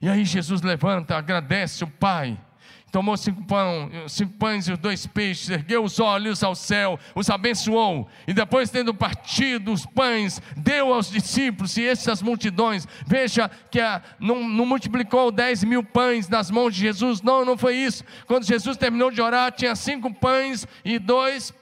E 0.00 0.08
aí 0.08 0.24
Jesus 0.24 0.62
levanta, 0.62 1.16
agradece 1.16 1.82
o 1.82 1.88
Pai 1.88 2.38
tomou 2.92 3.16
cinco, 3.16 3.42
pão, 3.44 3.90
cinco 4.06 4.34
pães 4.34 4.68
e 4.68 4.72
os 4.72 4.78
dois 4.78 5.06
peixes, 5.06 5.48
ergueu 5.48 5.82
os 5.82 5.98
olhos 5.98 6.44
ao 6.44 6.54
céu, 6.54 6.98
os 7.14 7.30
abençoou, 7.30 8.06
e 8.28 8.34
depois, 8.34 8.68
tendo 8.70 8.92
partido 8.94 9.72
os 9.72 9.86
pães, 9.86 10.40
deu 10.54 10.92
aos 10.92 11.10
discípulos 11.10 11.76
e 11.78 11.86
essas 11.86 12.20
multidões. 12.20 12.86
Veja 13.06 13.50
que 13.70 13.80
a, 13.80 14.02
não, 14.20 14.46
não, 14.46 14.66
multiplicou 14.66 15.32
dez 15.32 15.64
mil 15.64 15.82
pães 15.82 16.28
nas 16.28 16.50
mãos 16.50 16.74
de 16.74 16.80
Jesus, 16.80 17.22
não, 17.22 17.44
não 17.44 17.56
foi 17.56 17.76
isso. 17.76 18.04
Quando 18.26 18.44
Jesus 18.44 18.76
terminou 18.76 19.10
de 19.10 19.22
orar, 19.22 19.50
tinha 19.50 19.74
cinco 19.74 20.12
pães 20.12 20.66
e 20.84 20.98
dois 20.98 21.50
peixes, 21.50 21.61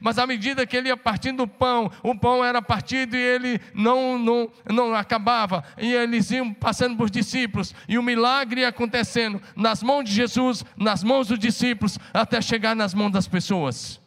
mas 0.00 0.18
à 0.18 0.26
medida 0.26 0.66
que 0.66 0.76
ele 0.76 0.88
ia 0.88 0.96
partindo 0.96 1.42
o 1.42 1.48
pão, 1.48 1.90
o 2.02 2.14
pão 2.14 2.44
era 2.44 2.60
partido 2.60 3.16
e 3.16 3.20
ele 3.20 3.60
não, 3.74 4.18
não, 4.18 4.50
não 4.68 4.94
acabava, 4.94 5.64
e 5.78 5.92
eles 5.92 6.30
iam 6.30 6.52
passando 6.52 6.96
por 6.96 7.08
discípulos, 7.10 7.74
e 7.88 7.98
o 7.98 8.02
milagre 8.02 8.62
ia 8.62 8.68
acontecendo 8.68 9.40
nas 9.56 9.82
mãos 9.82 10.04
de 10.04 10.12
Jesus, 10.12 10.64
nas 10.76 11.02
mãos 11.02 11.28
dos 11.28 11.38
discípulos, 11.38 11.98
até 12.12 12.40
chegar 12.40 12.74
nas 12.74 12.94
mãos 12.94 13.10
das 13.10 13.26
pessoas. 13.26 14.00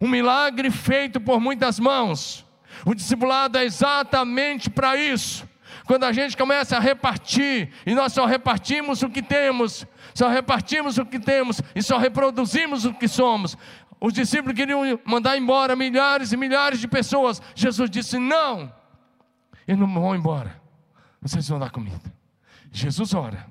Um 0.00 0.08
milagre 0.08 0.70
feito 0.70 1.20
por 1.20 1.40
muitas 1.40 1.78
mãos. 1.78 2.44
O 2.84 2.94
discipulado 2.94 3.56
é 3.58 3.64
exatamente 3.64 4.68
para 4.68 4.96
isso. 4.96 5.48
Quando 5.86 6.04
a 6.04 6.12
gente 6.12 6.36
começa 6.36 6.76
a 6.76 6.80
repartir, 6.80 7.70
e 7.84 7.94
nós 7.94 8.12
só 8.12 8.24
repartimos 8.24 9.02
o 9.02 9.10
que 9.10 9.22
temos, 9.22 9.86
só 10.14 10.28
repartimos 10.28 10.96
o 10.96 11.04
que 11.04 11.18
temos 11.18 11.60
e 11.74 11.82
só 11.82 11.98
reproduzimos 11.98 12.84
o 12.86 12.94
que 12.94 13.06
somos. 13.06 13.56
Os 14.00 14.12
discípulos 14.12 14.56
queriam 14.56 14.98
mandar 15.04 15.36
embora 15.36 15.76
milhares 15.76 16.32
e 16.32 16.36
milhares 16.36 16.80
de 16.80 16.88
pessoas. 16.88 17.40
Jesus 17.54 17.90
disse: 17.90 18.18
Não, 18.18 18.72
eles 19.68 19.78
não 19.78 19.92
vão 19.92 20.14
embora, 20.14 20.60
vocês 21.20 21.48
vão 21.48 21.58
dar 21.58 21.70
comida. 21.70 22.12
Jesus 22.72 23.12
ora, 23.12 23.46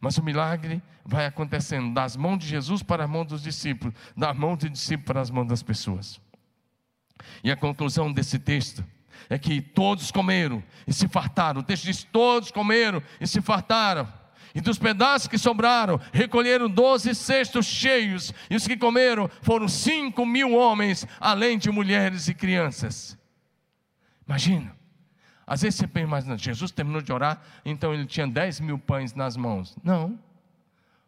mas 0.00 0.18
o 0.18 0.22
milagre 0.22 0.82
vai 1.04 1.24
acontecendo 1.24 1.94
das 1.94 2.16
mãos 2.16 2.38
de 2.38 2.46
Jesus 2.46 2.82
para 2.82 3.04
as 3.04 3.10
mãos 3.10 3.26
dos 3.26 3.42
discípulos, 3.42 3.94
das 4.14 4.36
mãos 4.36 4.58
dos 4.58 4.70
discípulos 4.70 5.06
para 5.06 5.20
as 5.22 5.30
mãos 5.30 5.46
das 5.46 5.62
pessoas. 5.62 6.20
E 7.42 7.50
a 7.50 7.56
conclusão 7.56 8.12
desse 8.12 8.38
texto 8.38 8.84
é 9.28 9.38
que 9.38 9.60
todos 9.60 10.10
comeram 10.10 10.62
e 10.86 10.92
se 10.92 11.08
fartaram. 11.08 11.60
O 11.60 11.64
texto 11.64 11.84
diz: 11.84 12.04
todos 12.04 12.50
comeram 12.50 13.02
e 13.20 13.26
se 13.26 13.40
fartaram. 13.40 14.06
E 14.54 14.60
dos 14.60 14.78
pedaços 14.78 15.28
que 15.28 15.36
sobraram, 15.36 16.00
recolheram 16.12 16.70
doze 16.70 17.14
cestos 17.14 17.66
cheios, 17.66 18.32
e 18.48 18.56
os 18.56 18.66
que 18.66 18.74
comeram 18.74 19.28
foram 19.42 19.68
cinco 19.68 20.24
mil 20.24 20.54
homens, 20.54 21.06
além 21.20 21.58
de 21.58 21.70
mulheres 21.70 22.26
e 22.26 22.32
crianças. 22.32 23.18
Imagina, 24.26 24.74
às 25.46 25.60
vezes 25.60 25.78
você 25.78 25.86
pensa, 25.86 26.06
mas 26.06 26.40
Jesus 26.40 26.70
terminou 26.70 27.02
de 27.02 27.12
orar, 27.12 27.42
então 27.66 27.92
ele 27.92 28.06
tinha 28.06 28.26
dez 28.26 28.58
mil 28.58 28.78
pães 28.78 29.14
nas 29.14 29.36
mãos. 29.36 29.76
Não, 29.84 30.18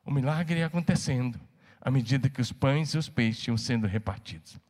o 0.05 0.11
milagre 0.11 0.59
ia 0.59 0.67
acontecendo 0.67 1.41
à 1.81 1.91
medida 1.91 2.29
que 2.29 2.41
os 2.41 2.53
pães 2.53 2.93
e 2.93 2.99
os 2.99 3.09
peixes 3.09 3.49
iam 3.49 3.57
sendo 3.57 3.87
repartidos. 3.87 4.61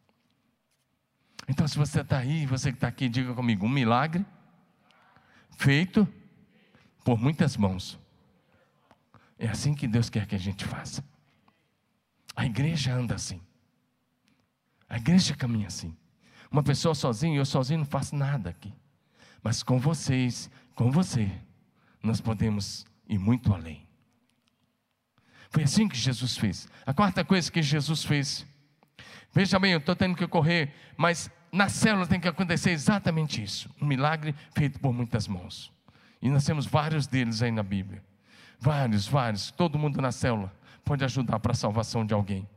Então, 1.49 1.67
se 1.67 1.79
você 1.79 2.03
está 2.03 2.19
aí, 2.19 2.45
você 2.45 2.71
que 2.71 2.77
está 2.77 2.89
aqui, 2.89 3.09
diga 3.09 3.33
comigo: 3.35 3.65
um 3.65 3.71
milagre 3.71 4.25
feito 5.57 6.07
por 7.03 7.19
muitas 7.19 7.57
mãos. 7.57 7.99
É 9.39 9.49
assim 9.49 9.75
que 9.75 9.89
Deus 9.89 10.11
quer 10.11 10.27
que 10.27 10.35
a 10.35 10.39
gente 10.39 10.65
faça. 10.65 11.03
A 12.37 12.45
igreja 12.45 12.93
anda 12.95 13.15
assim. 13.15 13.41
A 14.89 14.97
igreja 14.97 15.35
caminha 15.35 15.69
assim. 15.69 15.97
Uma 16.51 16.63
pessoa 16.63 16.95
sozinha, 16.95 17.37
eu 17.37 17.45
sozinho 17.45 17.81
não 17.81 17.87
faço 17.87 18.15
nada 18.15 18.51
aqui. 18.51 18.73
Mas 19.43 19.63
com 19.63 19.79
vocês, 19.79 20.51
com 20.75 20.91
você, 20.91 21.31
nós 22.03 22.21
podemos 22.21 22.87
ir 23.09 23.19
muito 23.19 23.53
além. 23.53 23.87
Foi 25.51 25.63
assim 25.63 25.89
que 25.89 25.97
Jesus 25.97 26.37
fez. 26.37 26.69
A 26.85 26.93
quarta 26.93 27.25
coisa 27.25 27.51
que 27.51 27.63
Jesus 27.63 28.05
fez. 28.05 28.47
Veja 29.33 29.59
bem, 29.59 29.73
eu 29.73 29.79
estou 29.79 29.97
tendo 29.97 30.17
que 30.17 30.27
correr, 30.27 30.75
mas 30.97 31.31
na 31.53 31.69
célula 31.69 32.07
tem 32.07 32.21
que 32.21 32.29
acontecer 32.29 32.71
exatamente 32.71 33.43
isso. 33.43 33.71
Um 33.81 33.87
milagre 33.87 34.35
feito 34.55 34.79
por 34.81 34.93
muitas 34.93 35.27
mãos. 35.27 35.73
E 36.21 36.29
nós 36.29 36.45
temos 36.45 36.67
vários 36.67 37.07
deles 37.07 37.43
aí 37.43 37.51
na 37.51 37.63
Bíblia. 37.63 38.03
Vários, 38.61 39.07
vários. 39.07 39.51
Todo 39.51 39.79
mundo 39.79 40.01
na 40.01 40.13
célula 40.13 40.53
pode 40.85 41.05
ajudar 41.05 41.39
para 41.39 41.53
a 41.53 41.55
salvação 41.55 42.05
de 42.05 42.13
alguém. 42.13 42.49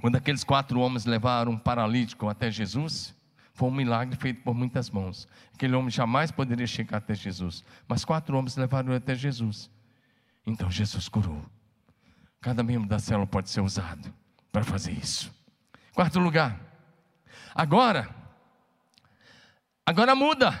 Quando 0.00 0.16
aqueles 0.16 0.42
quatro 0.42 0.80
homens 0.80 1.04
levaram 1.04 1.52
um 1.52 1.58
paralítico 1.58 2.28
até 2.28 2.50
Jesus, 2.50 3.14
foi 3.54 3.68
um 3.68 3.72
milagre 3.72 4.16
feito 4.16 4.42
por 4.42 4.54
muitas 4.54 4.90
mãos. 4.90 5.28
Aquele 5.54 5.74
homem 5.74 5.90
jamais 5.90 6.30
poderia 6.30 6.66
chegar 6.66 6.98
até 6.98 7.14
Jesus, 7.14 7.62
mas 7.86 8.04
quatro 8.04 8.36
homens 8.36 8.56
levaram 8.56 8.94
até 8.94 9.14
Jesus. 9.14 9.70
Então 10.46 10.70
Jesus 10.70 11.08
curou. 11.08 11.44
Cada 12.40 12.62
membro 12.62 12.88
da 12.88 12.98
célula 12.98 13.26
pode 13.26 13.50
ser 13.50 13.60
usado 13.60 14.12
para 14.50 14.64
fazer 14.64 14.92
isso. 14.92 15.32
Quarto 15.94 16.18
lugar. 16.18 16.58
Agora, 17.54 18.08
agora 19.84 20.14
muda. 20.14 20.58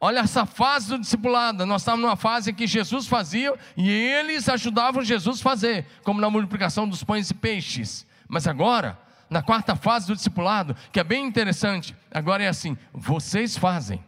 Olha 0.00 0.20
essa 0.20 0.44
fase 0.44 0.88
do 0.88 0.98
discipulado. 0.98 1.64
Nós 1.64 1.82
estávamos 1.82 2.04
numa 2.04 2.16
fase 2.16 2.52
que 2.52 2.66
Jesus 2.66 3.06
fazia 3.06 3.54
e 3.76 3.88
eles 3.90 4.48
ajudavam 4.48 5.02
Jesus 5.02 5.40
a 5.40 5.42
fazer, 5.42 5.86
como 6.02 6.20
na 6.20 6.28
multiplicação 6.28 6.88
dos 6.88 7.02
pães 7.02 7.30
e 7.30 7.34
peixes. 7.34 8.06
Mas 8.28 8.46
agora, 8.46 8.98
na 9.30 9.42
quarta 9.42 9.74
fase 9.74 10.06
do 10.08 10.14
discipulado, 10.14 10.76
que 10.92 11.00
é 11.00 11.04
bem 11.04 11.24
interessante, 11.24 11.96
agora 12.10 12.42
é 12.42 12.48
assim: 12.48 12.76
vocês 12.92 13.56
fazem 13.56 14.04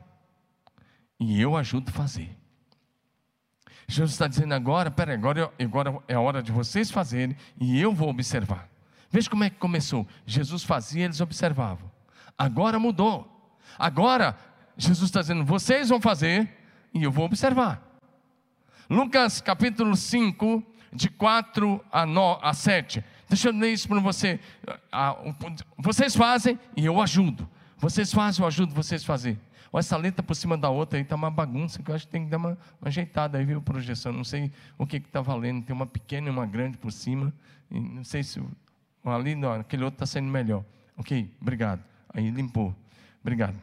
e 1.18 1.40
eu 1.40 1.56
ajudo 1.56 1.88
a 1.88 1.92
fazer. 1.92 2.36
Jesus 3.86 4.12
está 4.12 4.28
dizendo 4.28 4.52
agora, 4.52 4.90
peraí, 4.90 5.14
agora, 5.14 5.50
agora 5.58 5.98
é 6.06 6.14
a 6.14 6.20
hora 6.20 6.42
de 6.42 6.52
vocês 6.52 6.90
fazerem 6.90 7.34
e 7.58 7.80
eu 7.80 7.94
vou 7.94 8.10
observar. 8.10 8.68
Veja 9.10 9.30
como 9.30 9.44
é 9.44 9.50
que 9.50 9.56
começou. 9.56 10.06
Jesus 10.26 10.62
fazia, 10.62 11.04
eles 11.04 11.20
observavam. 11.20 11.90
Agora 12.36 12.78
mudou. 12.78 13.52
Agora, 13.78 14.36
Jesus 14.76 15.08
está 15.08 15.20
dizendo: 15.20 15.44
vocês 15.44 15.88
vão 15.88 16.00
fazer 16.00 16.48
e 16.92 17.02
eu 17.02 17.10
vou 17.10 17.24
observar. 17.24 17.82
Lucas 18.88 19.40
capítulo 19.40 19.94
5, 19.94 20.62
de 20.92 21.08
4 21.10 21.84
a, 21.90 22.06
9, 22.06 22.40
a 22.42 22.54
7. 22.54 23.04
Deixa 23.28 23.48
eu 23.48 23.52
ler 23.52 23.72
isso 23.72 23.88
para 23.88 24.00
você. 24.00 24.40
Vocês 25.76 26.16
fazem 26.16 26.58
e 26.76 26.86
eu 26.86 27.00
ajudo. 27.00 27.48
Vocês 27.76 28.12
fazem, 28.12 28.42
eu 28.42 28.46
ajudo 28.46 28.74
vocês 28.74 29.02
a 29.02 29.06
fazer. 29.06 29.38
Olha 29.70 29.80
essa 29.80 29.96
letra 29.96 30.22
por 30.22 30.34
cima 30.34 30.56
da 30.56 30.70
outra 30.70 30.98
aí, 30.98 31.02
está 31.02 31.14
uma 31.14 31.30
bagunça 31.30 31.82
que 31.82 31.90
eu 31.90 31.94
acho 31.94 32.06
que 32.06 32.12
tem 32.12 32.24
que 32.24 32.30
dar 32.30 32.38
uma, 32.38 32.58
uma 32.80 32.88
ajeitada 32.88 33.36
aí, 33.36 33.44
viu, 33.44 33.60
projeção. 33.60 34.12
Não 34.12 34.24
sei 34.24 34.50
o 34.78 34.86
que 34.86 34.96
está 34.96 35.20
valendo. 35.20 35.62
Tem 35.64 35.76
uma 35.76 35.86
pequena 35.86 36.28
e 36.28 36.30
uma 36.30 36.46
grande 36.46 36.78
por 36.78 36.90
cima. 36.90 37.32
Não 37.70 38.02
sei 38.02 38.22
se 38.22 38.42
ali, 39.12 39.34
não, 39.34 39.52
aquele 39.52 39.84
outro 39.84 39.96
está 39.96 40.06
sendo 40.06 40.28
melhor. 40.28 40.64
Ok, 40.96 41.30
obrigado. 41.40 41.82
Aí 42.12 42.30
limpou. 42.30 42.74
Obrigado. 43.20 43.56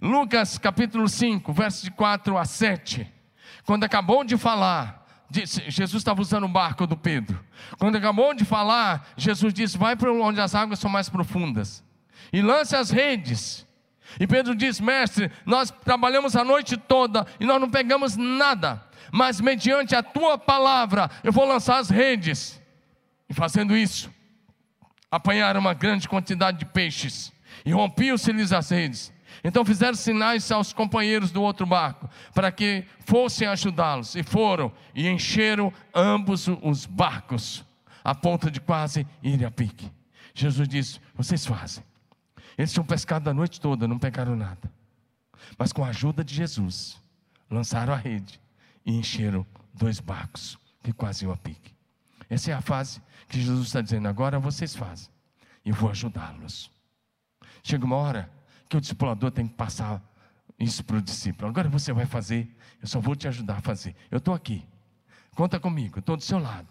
Lucas 0.00 0.58
capítulo 0.58 1.08
5, 1.08 1.52
versos 1.52 1.82
de 1.82 1.90
4 1.90 2.36
a 2.36 2.44
7. 2.44 3.06
Quando 3.64 3.84
acabou 3.84 4.24
de 4.24 4.36
falar, 4.36 5.06
Jesus 5.30 6.00
estava 6.00 6.20
usando 6.20 6.44
o 6.44 6.48
barco 6.48 6.86
do 6.86 6.96
Pedro. 6.96 7.38
Quando 7.78 7.96
acabou 7.96 8.34
de 8.34 8.44
falar, 8.44 9.08
Jesus 9.16 9.52
disse: 9.52 9.78
Vai 9.78 9.96
para 9.96 10.12
onde 10.12 10.40
as 10.40 10.54
águas 10.54 10.78
são 10.78 10.90
mais 10.90 11.08
profundas 11.08 11.84
e 12.32 12.42
lance 12.42 12.74
as 12.74 12.90
redes. 12.90 13.66
E 14.20 14.26
Pedro 14.26 14.54
diz: 14.54 14.80
Mestre, 14.80 15.30
nós 15.44 15.70
trabalhamos 15.84 16.36
a 16.36 16.44
noite 16.44 16.76
toda 16.76 17.26
e 17.40 17.46
nós 17.46 17.60
não 17.60 17.68
pegamos 17.68 18.16
nada, 18.16 18.82
mas 19.10 19.40
mediante 19.40 19.94
a 19.94 20.02
tua 20.02 20.38
palavra 20.38 21.10
eu 21.24 21.32
vou 21.32 21.46
lançar 21.46 21.78
as 21.78 21.90
redes. 21.90 22.60
E 23.28 23.34
fazendo 23.34 23.76
isso, 23.76 24.10
apanharam 25.16 25.60
uma 25.60 25.72
grande 25.72 26.08
quantidade 26.08 26.58
de 26.58 26.66
peixes 26.66 27.32
e 27.64 27.72
rompiam-se-lhes 27.72 28.52
as 28.52 28.70
redes. 28.70 29.12
Então 29.42 29.64
fizeram 29.64 29.94
sinais 29.94 30.50
aos 30.52 30.72
companheiros 30.72 31.30
do 31.30 31.42
outro 31.42 31.66
barco, 31.66 32.08
para 32.34 32.52
que 32.52 32.84
fossem 33.00 33.48
ajudá-los. 33.48 34.14
E 34.14 34.22
foram 34.22 34.72
e 34.94 35.08
encheram 35.08 35.72
ambos 35.94 36.48
os 36.62 36.86
barcos, 36.86 37.64
a 38.04 38.14
ponto 38.14 38.50
de 38.50 38.60
quase 38.60 39.06
ir 39.22 39.44
a 39.44 39.50
pique. 39.50 39.90
Jesus 40.34 40.68
disse: 40.68 41.00
Vocês 41.14 41.46
fazem. 41.46 41.82
Eles 42.56 42.72
tinham 42.72 42.84
pescado 42.84 43.28
a 43.28 43.34
noite 43.34 43.60
toda, 43.60 43.88
não 43.88 43.98
pegaram 43.98 44.36
nada. 44.36 44.70
Mas 45.58 45.72
com 45.72 45.84
a 45.84 45.88
ajuda 45.88 46.24
de 46.24 46.34
Jesus, 46.34 47.00
lançaram 47.50 47.92
a 47.92 47.96
rede 47.96 48.40
e 48.84 48.96
encheram 48.96 49.46
dois 49.72 50.00
barcos, 50.00 50.58
que 50.82 50.92
quase 50.92 51.24
iam 51.24 51.32
a 51.32 51.36
pique. 51.36 51.75
Essa 52.28 52.50
é 52.50 52.54
a 52.54 52.60
fase 52.60 53.00
que 53.28 53.40
Jesus 53.40 53.68
está 53.68 53.80
dizendo: 53.80 54.08
agora 54.08 54.38
vocês 54.38 54.74
fazem, 54.74 55.08
e 55.64 55.72
vou 55.72 55.90
ajudá-los. 55.90 56.70
Chega 57.62 57.84
uma 57.84 57.96
hora 57.96 58.30
que 58.68 58.76
o 58.76 58.80
discipulador 58.80 59.30
tem 59.30 59.46
que 59.46 59.54
passar 59.54 60.02
isso 60.58 60.84
para 60.84 60.96
o 60.96 61.02
discípulo. 61.02 61.48
Agora 61.48 61.68
você 61.68 61.92
vai 61.92 62.06
fazer, 62.06 62.48
eu 62.80 62.88
só 62.88 63.00
vou 63.00 63.14
te 63.14 63.28
ajudar 63.28 63.58
a 63.58 63.60
fazer. 63.60 63.94
Eu 64.10 64.18
estou 64.18 64.34
aqui, 64.34 64.66
conta 65.34 65.60
comigo, 65.60 65.98
estou 65.98 66.16
do 66.16 66.22
seu 66.22 66.38
lado. 66.38 66.68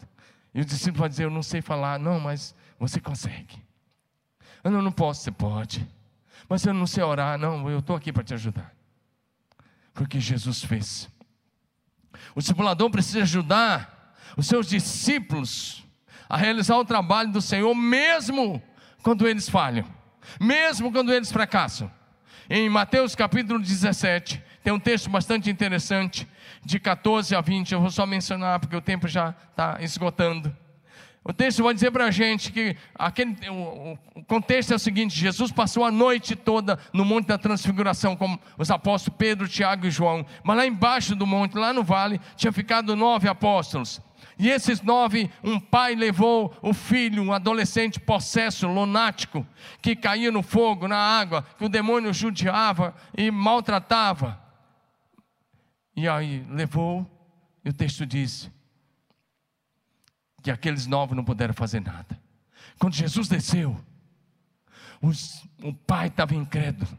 E 0.54 0.62
o 0.62 0.66
discípulo 0.66 1.02
vai 1.02 1.10
dizer: 1.10 1.26
Eu 1.26 1.32
não 1.32 1.44
sei 1.44 1.62
falar, 1.62 2.00
não, 2.00 2.20
mas 2.20 2.56
você 2.80 3.00
consegue. 3.00 3.64
Eu 4.64 4.72
não, 4.72 4.82
não 4.82 4.92
posso, 4.92 5.22
você 5.22 5.32
pode. 5.32 5.88
Mas 6.50 6.66
eu 6.66 6.74
não 6.74 6.88
sei 6.88 7.04
orar, 7.04 7.38
não, 7.38 7.70
eu 7.70 7.80
estou 7.80 7.96
aqui 7.96 8.12
para 8.12 8.24
te 8.24 8.34
ajudar. 8.34 8.74
Porque 9.94 10.20
Jesus 10.20 10.64
fez. 10.64 11.10
O 12.36 12.40
discipulador 12.40 12.90
precisa 12.90 13.22
ajudar 13.22 13.95
os 14.36 14.48
seus 14.48 14.68
discípulos 14.68 15.84
a 16.28 16.38
realizar 16.38 16.78
o 16.78 16.86
trabalho 16.86 17.32
do 17.32 17.42
Senhor, 17.42 17.74
mesmo 17.76 18.62
quando 19.04 19.28
eles 19.28 19.48
falham 19.48 19.86
mesmo 20.40 20.92
quando 20.92 21.14
eles 21.14 21.32
fracassam. 21.32 21.92
Em 22.50 22.70
Mateus 22.70 23.16
capítulo 23.16 23.60
17, 23.60 24.42
tem 24.64 24.74
um 24.74 24.80
texto 24.80 25.10
bastante 25.10 25.50
interessante, 25.50 26.28
de 26.64 26.80
14 26.80 27.36
a 27.36 27.42
20, 27.42 27.74
eu 27.74 27.82
vou 27.82 27.92
só 27.92 28.06
mencionar 28.06 28.60
porque 28.60 28.76
o 28.76 28.82
tempo 28.82 29.08
já 29.08 29.36
está 29.52 29.78
esgotando. 29.82 30.56
O 31.24 31.34
texto 31.34 31.64
vai 31.64 31.74
dizer 31.74 31.90
para 31.90 32.06
a 32.06 32.12
gente 32.12 32.52
que 32.52 32.78
aquele, 32.94 33.36
o, 33.50 33.98
o, 34.16 34.24
contexto 34.26 34.74
é 34.74 34.76
o 34.76 34.80
seguinte: 34.80 35.18
Jesus 35.18 35.52
passou 35.52 35.84
a 35.84 35.90
noite 35.90 36.36
toda 36.36 36.78
no 36.94 37.04
Monte 37.04 37.26
da 37.26 37.38
Transfiguração, 37.38 38.16
como 38.16 38.40
os 38.60 38.70
apóstolos 38.70 39.18
Pedro, 39.18 39.48
Tiago 39.48 39.88
e 39.88 39.92
João. 39.92 40.24
Mas 40.44 40.58
lá 40.58 40.68
embaixo 40.68 41.16
do 41.16 41.26
monte, 41.26 41.58
lá 41.58 41.74
no 41.74 41.84
vale, 41.84 42.22
tinha 42.36 42.52
ficado 42.52 42.96
nove 42.96 43.28
apóstolos. 43.28 44.00
E 44.38 44.50
esses 44.50 44.82
nove, 44.82 45.32
um 45.44 45.60
pai 45.60 45.96
levou 45.96 46.56
o 46.62 46.74
filho, 46.74 47.24
um 47.24 47.32
adolescente 47.32 48.00
possesso, 48.00 48.68
lunático, 48.68 49.48
que 49.82 49.96
caía 49.96 50.32
no 50.32 50.44
fogo, 50.44 50.88
na 50.88 50.98
água, 50.98 51.44
que 51.58 51.64
o 51.64 51.70
demônio 51.70 52.14
judiava 52.14 52.94
e 53.18 53.32
maltratava. 53.32 54.40
E 55.96 56.08
aí 56.08 56.46
levou, 56.50 57.10
e 57.64 57.70
o 57.70 57.74
texto 57.74 58.06
diz 58.06 58.52
que 60.44 60.52
aqueles 60.52 60.86
nove 60.86 61.16
não 61.16 61.24
puderam 61.24 61.54
fazer 61.54 61.80
nada. 61.80 62.20
Quando 62.78 62.94
Jesus 62.94 63.30
desceu, 63.30 63.80
os, 65.02 65.44
o 65.64 65.74
pai 65.74 66.08
estava 66.08 66.36
incrédulo. 66.36 66.98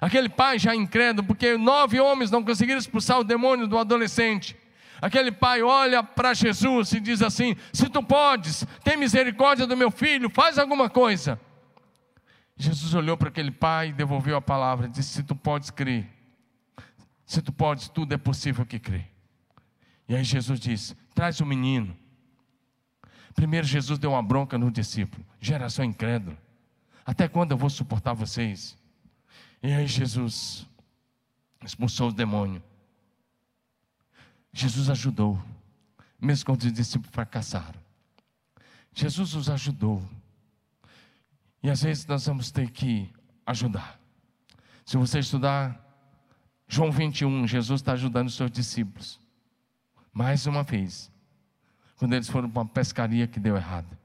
Aquele 0.00 0.28
pai 0.28 0.58
já 0.58 0.74
incrédulo, 0.74 1.26
porque 1.26 1.56
nove 1.56 2.00
homens 2.00 2.30
não 2.30 2.42
conseguiram 2.42 2.78
expulsar 2.78 3.20
o 3.20 3.24
demônio 3.24 3.66
do 3.66 3.78
adolescente. 3.78 4.56
Aquele 5.04 5.30
pai 5.30 5.60
olha 5.60 6.02
para 6.02 6.32
Jesus 6.32 6.94
e 6.94 6.98
diz 6.98 7.20
assim: 7.20 7.54
Se 7.74 7.90
tu 7.90 8.02
podes, 8.02 8.66
tem 8.82 8.96
misericórdia 8.96 9.66
do 9.66 9.76
meu 9.76 9.90
filho, 9.90 10.30
faz 10.30 10.58
alguma 10.58 10.88
coisa. 10.88 11.38
Jesus 12.56 12.94
olhou 12.94 13.14
para 13.14 13.28
aquele 13.28 13.50
pai 13.50 13.90
e 13.90 13.92
devolveu 13.92 14.34
a 14.34 14.40
palavra, 14.40 14.88
disse: 14.88 15.16
Se 15.16 15.22
tu 15.22 15.36
podes 15.36 15.68
crer, 15.68 16.08
se 17.26 17.42
tu 17.42 17.52
podes, 17.52 17.86
tudo 17.86 18.14
é 18.14 18.16
possível 18.16 18.64
que 18.64 18.78
crê. 18.78 19.04
E 20.08 20.16
aí 20.16 20.24
Jesus 20.24 20.58
disse: 20.58 20.96
Traz 21.14 21.38
o 21.38 21.44
menino. 21.44 21.94
Primeiro 23.34 23.66
Jesus 23.66 23.98
deu 23.98 24.12
uma 24.12 24.22
bronca 24.22 24.56
no 24.56 24.70
discípulo, 24.70 25.22
geração 25.38 25.84
incrédula. 25.84 26.38
Até 27.04 27.28
quando 27.28 27.50
eu 27.50 27.58
vou 27.58 27.68
suportar 27.68 28.14
vocês? 28.14 28.74
E 29.62 29.70
aí 29.70 29.86
Jesus 29.86 30.66
expulsou 31.62 32.08
o 32.08 32.12
demônio. 32.12 32.62
Jesus 34.54 34.88
ajudou, 34.88 35.42
mesmo 36.20 36.46
quando 36.46 36.62
os 36.62 36.72
discípulos 36.72 37.12
fracassaram. 37.12 37.80
Jesus 38.94 39.34
os 39.34 39.50
ajudou. 39.50 40.00
E 41.60 41.68
às 41.68 41.82
vezes 41.82 42.06
nós 42.06 42.24
vamos 42.24 42.52
ter 42.52 42.70
que 42.70 43.12
ajudar. 43.44 43.98
Se 44.86 44.96
você 44.96 45.18
estudar 45.18 45.84
João 46.68 46.92
21, 46.92 47.48
Jesus 47.48 47.80
está 47.80 47.94
ajudando 47.94 48.28
os 48.28 48.36
seus 48.36 48.50
discípulos. 48.50 49.18
Mais 50.12 50.46
uma 50.46 50.62
vez. 50.62 51.10
Quando 51.96 52.12
eles 52.12 52.28
foram 52.28 52.48
para 52.48 52.62
uma 52.62 52.68
pescaria 52.68 53.26
que 53.26 53.40
deu 53.40 53.56
errado. 53.56 53.98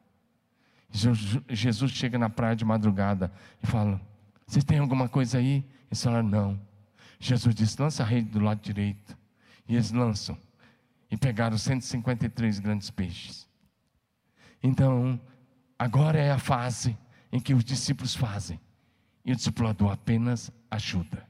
Jesus 0.91 1.91
chega 1.91 2.17
na 2.17 2.29
praia 2.29 2.55
de 2.55 2.65
madrugada 2.65 3.31
e 3.62 3.67
fala: 3.67 4.01
Vocês 4.47 4.63
têm 4.63 4.79
alguma 4.79 5.07
coisa 5.07 5.38
aí? 5.38 5.63
Eles 5.91 6.03
falaram: 6.03 6.27
Não. 6.27 6.62
Jesus 7.19 7.53
disse: 7.53 7.79
Lança 7.79 8.01
a 8.01 8.05
rede 8.05 8.29
do 8.29 8.39
lado 8.39 8.59
direito. 8.62 9.18
E 9.69 9.75
eles 9.75 9.91
lançam. 9.91 10.36
E 11.12 11.15
pegaram 11.15 11.58
153 11.58 12.60
grandes 12.60 12.89
peixes. 12.89 13.47
Então, 14.62 15.19
agora 15.77 16.19
é 16.19 16.32
a 16.32 16.39
fase 16.39 16.97
em 17.32 17.39
que 17.39 17.53
os 17.53 17.63
discípulos 17.63 18.15
fazem. 18.15 18.60
E 19.23 19.32
o 19.32 19.36
discipulador 19.36 19.91
apenas 19.91 20.51
ajuda. 20.71 21.25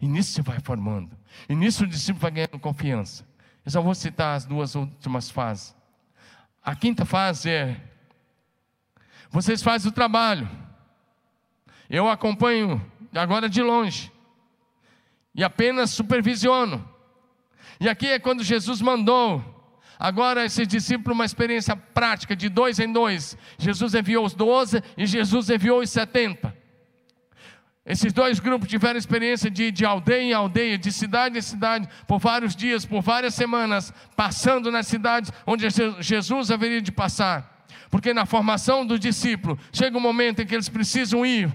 E 0.00 0.08
nisso 0.08 0.32
você 0.32 0.42
vai 0.42 0.58
formando. 0.60 1.16
E 1.46 1.54
nisso 1.54 1.84
o 1.84 1.86
discípulo 1.86 2.22
vai 2.22 2.30
ganhando 2.30 2.58
confiança. 2.58 3.28
Eu 3.64 3.70
só 3.70 3.82
vou 3.82 3.94
citar 3.94 4.34
as 4.34 4.46
duas 4.46 4.74
últimas 4.74 5.30
fases. 5.30 5.76
A 6.62 6.74
quinta 6.74 7.04
fase 7.04 7.50
é: 7.50 7.80
vocês 9.30 9.62
fazem 9.62 9.90
o 9.90 9.94
trabalho. 9.94 10.48
Eu 11.88 12.08
acompanho 12.08 12.80
agora 13.14 13.48
de 13.48 13.62
longe. 13.62 14.10
E 15.34 15.44
apenas 15.44 15.90
supervisiono. 15.90 16.88
E 17.80 17.88
aqui 17.88 18.06
é 18.08 18.18
quando 18.18 18.44
Jesus 18.44 18.80
mandou 18.80 19.42
Agora, 20.00 20.46
esse 20.46 20.64
discípulo, 20.64 21.14
uma 21.14 21.26
experiência 21.26 21.76
prática 21.76 22.34
de 22.34 22.48
dois 22.48 22.78
em 22.78 22.90
dois. 22.90 23.36
Jesus 23.58 23.94
enviou 23.94 24.24
os 24.24 24.32
doze 24.32 24.82
e 24.96 25.04
Jesus 25.04 25.50
enviou 25.50 25.80
os 25.82 25.90
setenta. 25.90 26.56
Esses 27.84 28.10
dois 28.10 28.40
grupos 28.40 28.66
tiveram 28.66 28.98
experiência 28.98 29.50
de, 29.50 29.70
de 29.70 29.84
aldeia 29.84 30.22
em 30.22 30.32
aldeia, 30.32 30.78
de 30.78 30.90
cidade 30.90 31.36
em 31.36 31.42
cidade, 31.42 31.86
por 32.06 32.18
vários 32.18 32.56
dias, 32.56 32.86
por 32.86 33.02
várias 33.02 33.34
semanas, 33.34 33.92
passando 34.16 34.70
nas 34.70 34.86
cidades 34.86 35.30
onde 35.46 35.66
Jesus 36.00 36.50
haveria 36.50 36.80
de 36.80 36.90
passar. 36.90 37.66
Porque 37.90 38.14
na 38.14 38.24
formação 38.24 38.86
do 38.86 38.98
discípulo, 38.98 39.58
chega 39.70 39.98
um 39.98 40.00
momento 40.00 40.40
em 40.40 40.46
que 40.46 40.54
eles 40.54 40.70
precisam 40.70 41.26
ir. 41.26 41.52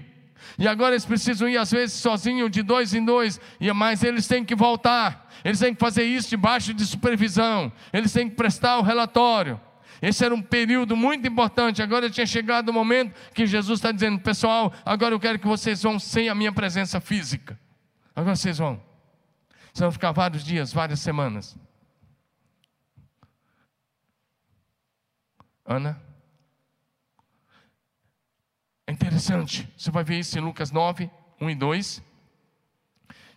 E 0.58 0.66
agora 0.66 0.94
eles 0.94 1.04
precisam 1.04 1.48
ir, 1.48 1.56
às 1.56 1.70
vezes, 1.70 1.96
sozinhos, 1.96 2.50
de 2.50 2.62
dois 2.62 2.94
em 2.94 3.04
dois, 3.04 3.40
mas 3.74 4.02
eles 4.02 4.26
têm 4.26 4.44
que 4.44 4.54
voltar. 4.54 5.30
Eles 5.44 5.58
têm 5.58 5.74
que 5.74 5.80
fazer 5.80 6.04
isso 6.04 6.30
debaixo 6.30 6.72
de 6.72 6.84
supervisão. 6.86 7.72
Eles 7.92 8.12
têm 8.12 8.28
que 8.28 8.36
prestar 8.36 8.78
o 8.78 8.82
relatório. 8.82 9.60
Esse 10.00 10.24
era 10.24 10.34
um 10.34 10.42
período 10.42 10.96
muito 10.96 11.26
importante. 11.26 11.82
Agora 11.82 12.10
tinha 12.10 12.26
chegado 12.26 12.68
o 12.68 12.72
momento 12.72 13.14
que 13.32 13.46
Jesus 13.46 13.78
está 13.78 13.92
dizendo: 13.92 14.20
Pessoal, 14.20 14.72
agora 14.84 15.14
eu 15.14 15.20
quero 15.20 15.38
que 15.38 15.46
vocês 15.46 15.82
vão 15.82 15.98
sem 15.98 16.28
a 16.28 16.34
minha 16.34 16.52
presença 16.52 17.00
física. 17.00 17.58
Agora 18.14 18.36
vocês 18.36 18.58
vão. 18.58 18.80
Vocês 19.72 19.80
vão 19.80 19.92
ficar 19.92 20.12
vários 20.12 20.44
dias, 20.44 20.72
várias 20.72 21.00
semanas. 21.00 21.56
Ana? 25.64 26.05
É 28.86 28.92
interessante. 28.92 29.68
Você 29.76 29.90
vai 29.90 30.04
ver 30.04 30.20
isso 30.20 30.38
em 30.38 30.40
Lucas 30.40 30.70
9, 30.70 31.10
1 31.40 31.50
e 31.50 31.54
2. 31.54 32.02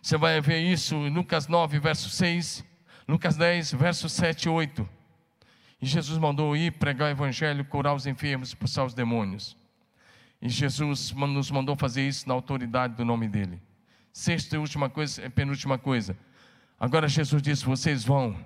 Você 0.00 0.16
vai 0.16 0.40
ver 0.40 0.60
isso 0.60 0.94
em 0.94 1.10
Lucas 1.10 1.48
9, 1.48 1.78
verso 1.78 2.08
6, 2.08 2.64
Lucas 3.06 3.36
10, 3.36 3.72
verso 3.72 4.08
7 4.08 4.44
e 4.44 4.48
8. 4.48 4.88
E 5.82 5.86
Jesus 5.86 6.18
mandou 6.18 6.56
ir 6.56 6.72
pregar 6.72 7.08
o 7.08 7.10
evangelho, 7.10 7.64
curar 7.64 7.94
os 7.94 8.06
enfermos, 8.06 8.50
expulsar 8.50 8.84
os 8.86 8.94
demônios. 8.94 9.56
E 10.40 10.48
Jesus 10.48 11.12
nos 11.12 11.50
mandou 11.50 11.76
fazer 11.76 12.06
isso 12.06 12.28
na 12.28 12.34
autoridade 12.34 12.94
do 12.94 13.04
nome 13.04 13.28
dele. 13.28 13.60
Sexta 14.12 14.56
e 14.56 14.58
última 14.58 14.88
coisa, 14.88 15.22
é 15.22 15.28
penúltima 15.28 15.76
coisa. 15.76 16.16
Agora 16.78 17.08
Jesus 17.08 17.42
disse: 17.42 17.64
vocês 17.64 18.04
vão, 18.04 18.36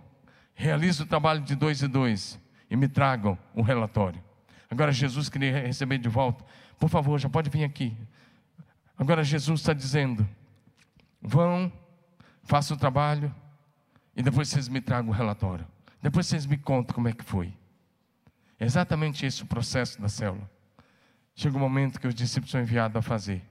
realizem 0.54 1.04
o 1.04 1.08
trabalho 1.08 1.40
de 1.40 1.54
dois 1.54 1.82
e 1.82 1.88
dois 1.88 2.40
e 2.68 2.76
me 2.76 2.88
tragam 2.88 3.38
o 3.54 3.62
relatório. 3.62 4.22
Agora 4.68 4.90
Jesus 4.90 5.28
queria 5.28 5.66
receber 5.66 5.98
de 5.98 6.08
volta. 6.08 6.44
Por 6.78 6.88
favor, 6.88 7.18
já 7.18 7.28
pode 7.28 7.50
vir 7.50 7.64
aqui. 7.64 7.96
Agora 8.96 9.24
Jesus 9.24 9.60
está 9.60 9.72
dizendo: 9.72 10.28
Vão, 11.20 11.72
façam 12.42 12.76
o 12.76 12.80
trabalho 12.80 13.34
e 14.16 14.22
depois 14.22 14.48
vocês 14.48 14.68
me 14.68 14.80
tragam 14.80 15.10
o 15.10 15.14
relatório. 15.14 15.66
Depois 16.00 16.26
vocês 16.26 16.46
me 16.46 16.56
contam 16.58 16.94
como 16.94 17.08
é 17.08 17.12
que 17.12 17.24
foi. 17.24 17.52
É 18.58 18.64
exatamente 18.64 19.26
esse 19.26 19.42
o 19.42 19.46
processo 19.46 20.00
da 20.00 20.08
célula. 20.08 20.48
Chega 21.34 21.56
o 21.56 21.58
um 21.58 21.62
momento 21.62 22.00
que 22.00 22.06
os 22.06 22.14
discípulos 22.14 22.50
são 22.50 22.60
enviados 22.60 22.96
a 22.96 23.02
fazer 23.02 23.42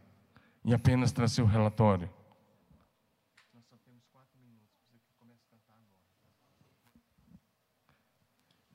e 0.63 0.73
apenas 0.73 1.11
trazer 1.11 1.41
o 1.41 1.45
relatório. 1.45 2.09
A. 3.53 3.73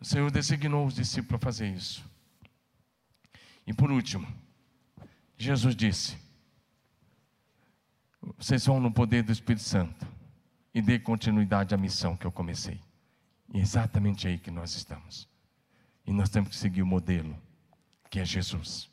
O 0.00 0.04
Senhor 0.04 0.30
designou 0.30 0.86
os 0.86 0.94
discípulos 0.94 1.28
para 1.28 1.38
fazer 1.38 1.68
isso. 1.68 2.04
E 3.68 3.74
por 3.74 3.92
último, 3.92 4.26
Jesus 5.36 5.76
disse: 5.76 6.16
vocês 8.38 8.64
vão 8.64 8.80
no 8.80 8.90
poder 8.90 9.22
do 9.22 9.30
Espírito 9.30 9.62
Santo 9.62 10.06
e 10.72 10.80
dê 10.80 10.98
continuidade 10.98 11.74
à 11.74 11.78
missão 11.78 12.16
que 12.16 12.26
eu 12.26 12.32
comecei. 12.32 12.80
E 13.52 13.58
é 13.58 13.60
exatamente 13.60 14.26
aí 14.26 14.38
que 14.38 14.50
nós 14.50 14.74
estamos. 14.74 15.28
E 16.06 16.12
nós 16.14 16.30
temos 16.30 16.48
que 16.48 16.56
seguir 16.56 16.80
o 16.80 16.86
modelo, 16.86 17.36
que 18.08 18.18
é 18.18 18.24
Jesus. 18.24 18.90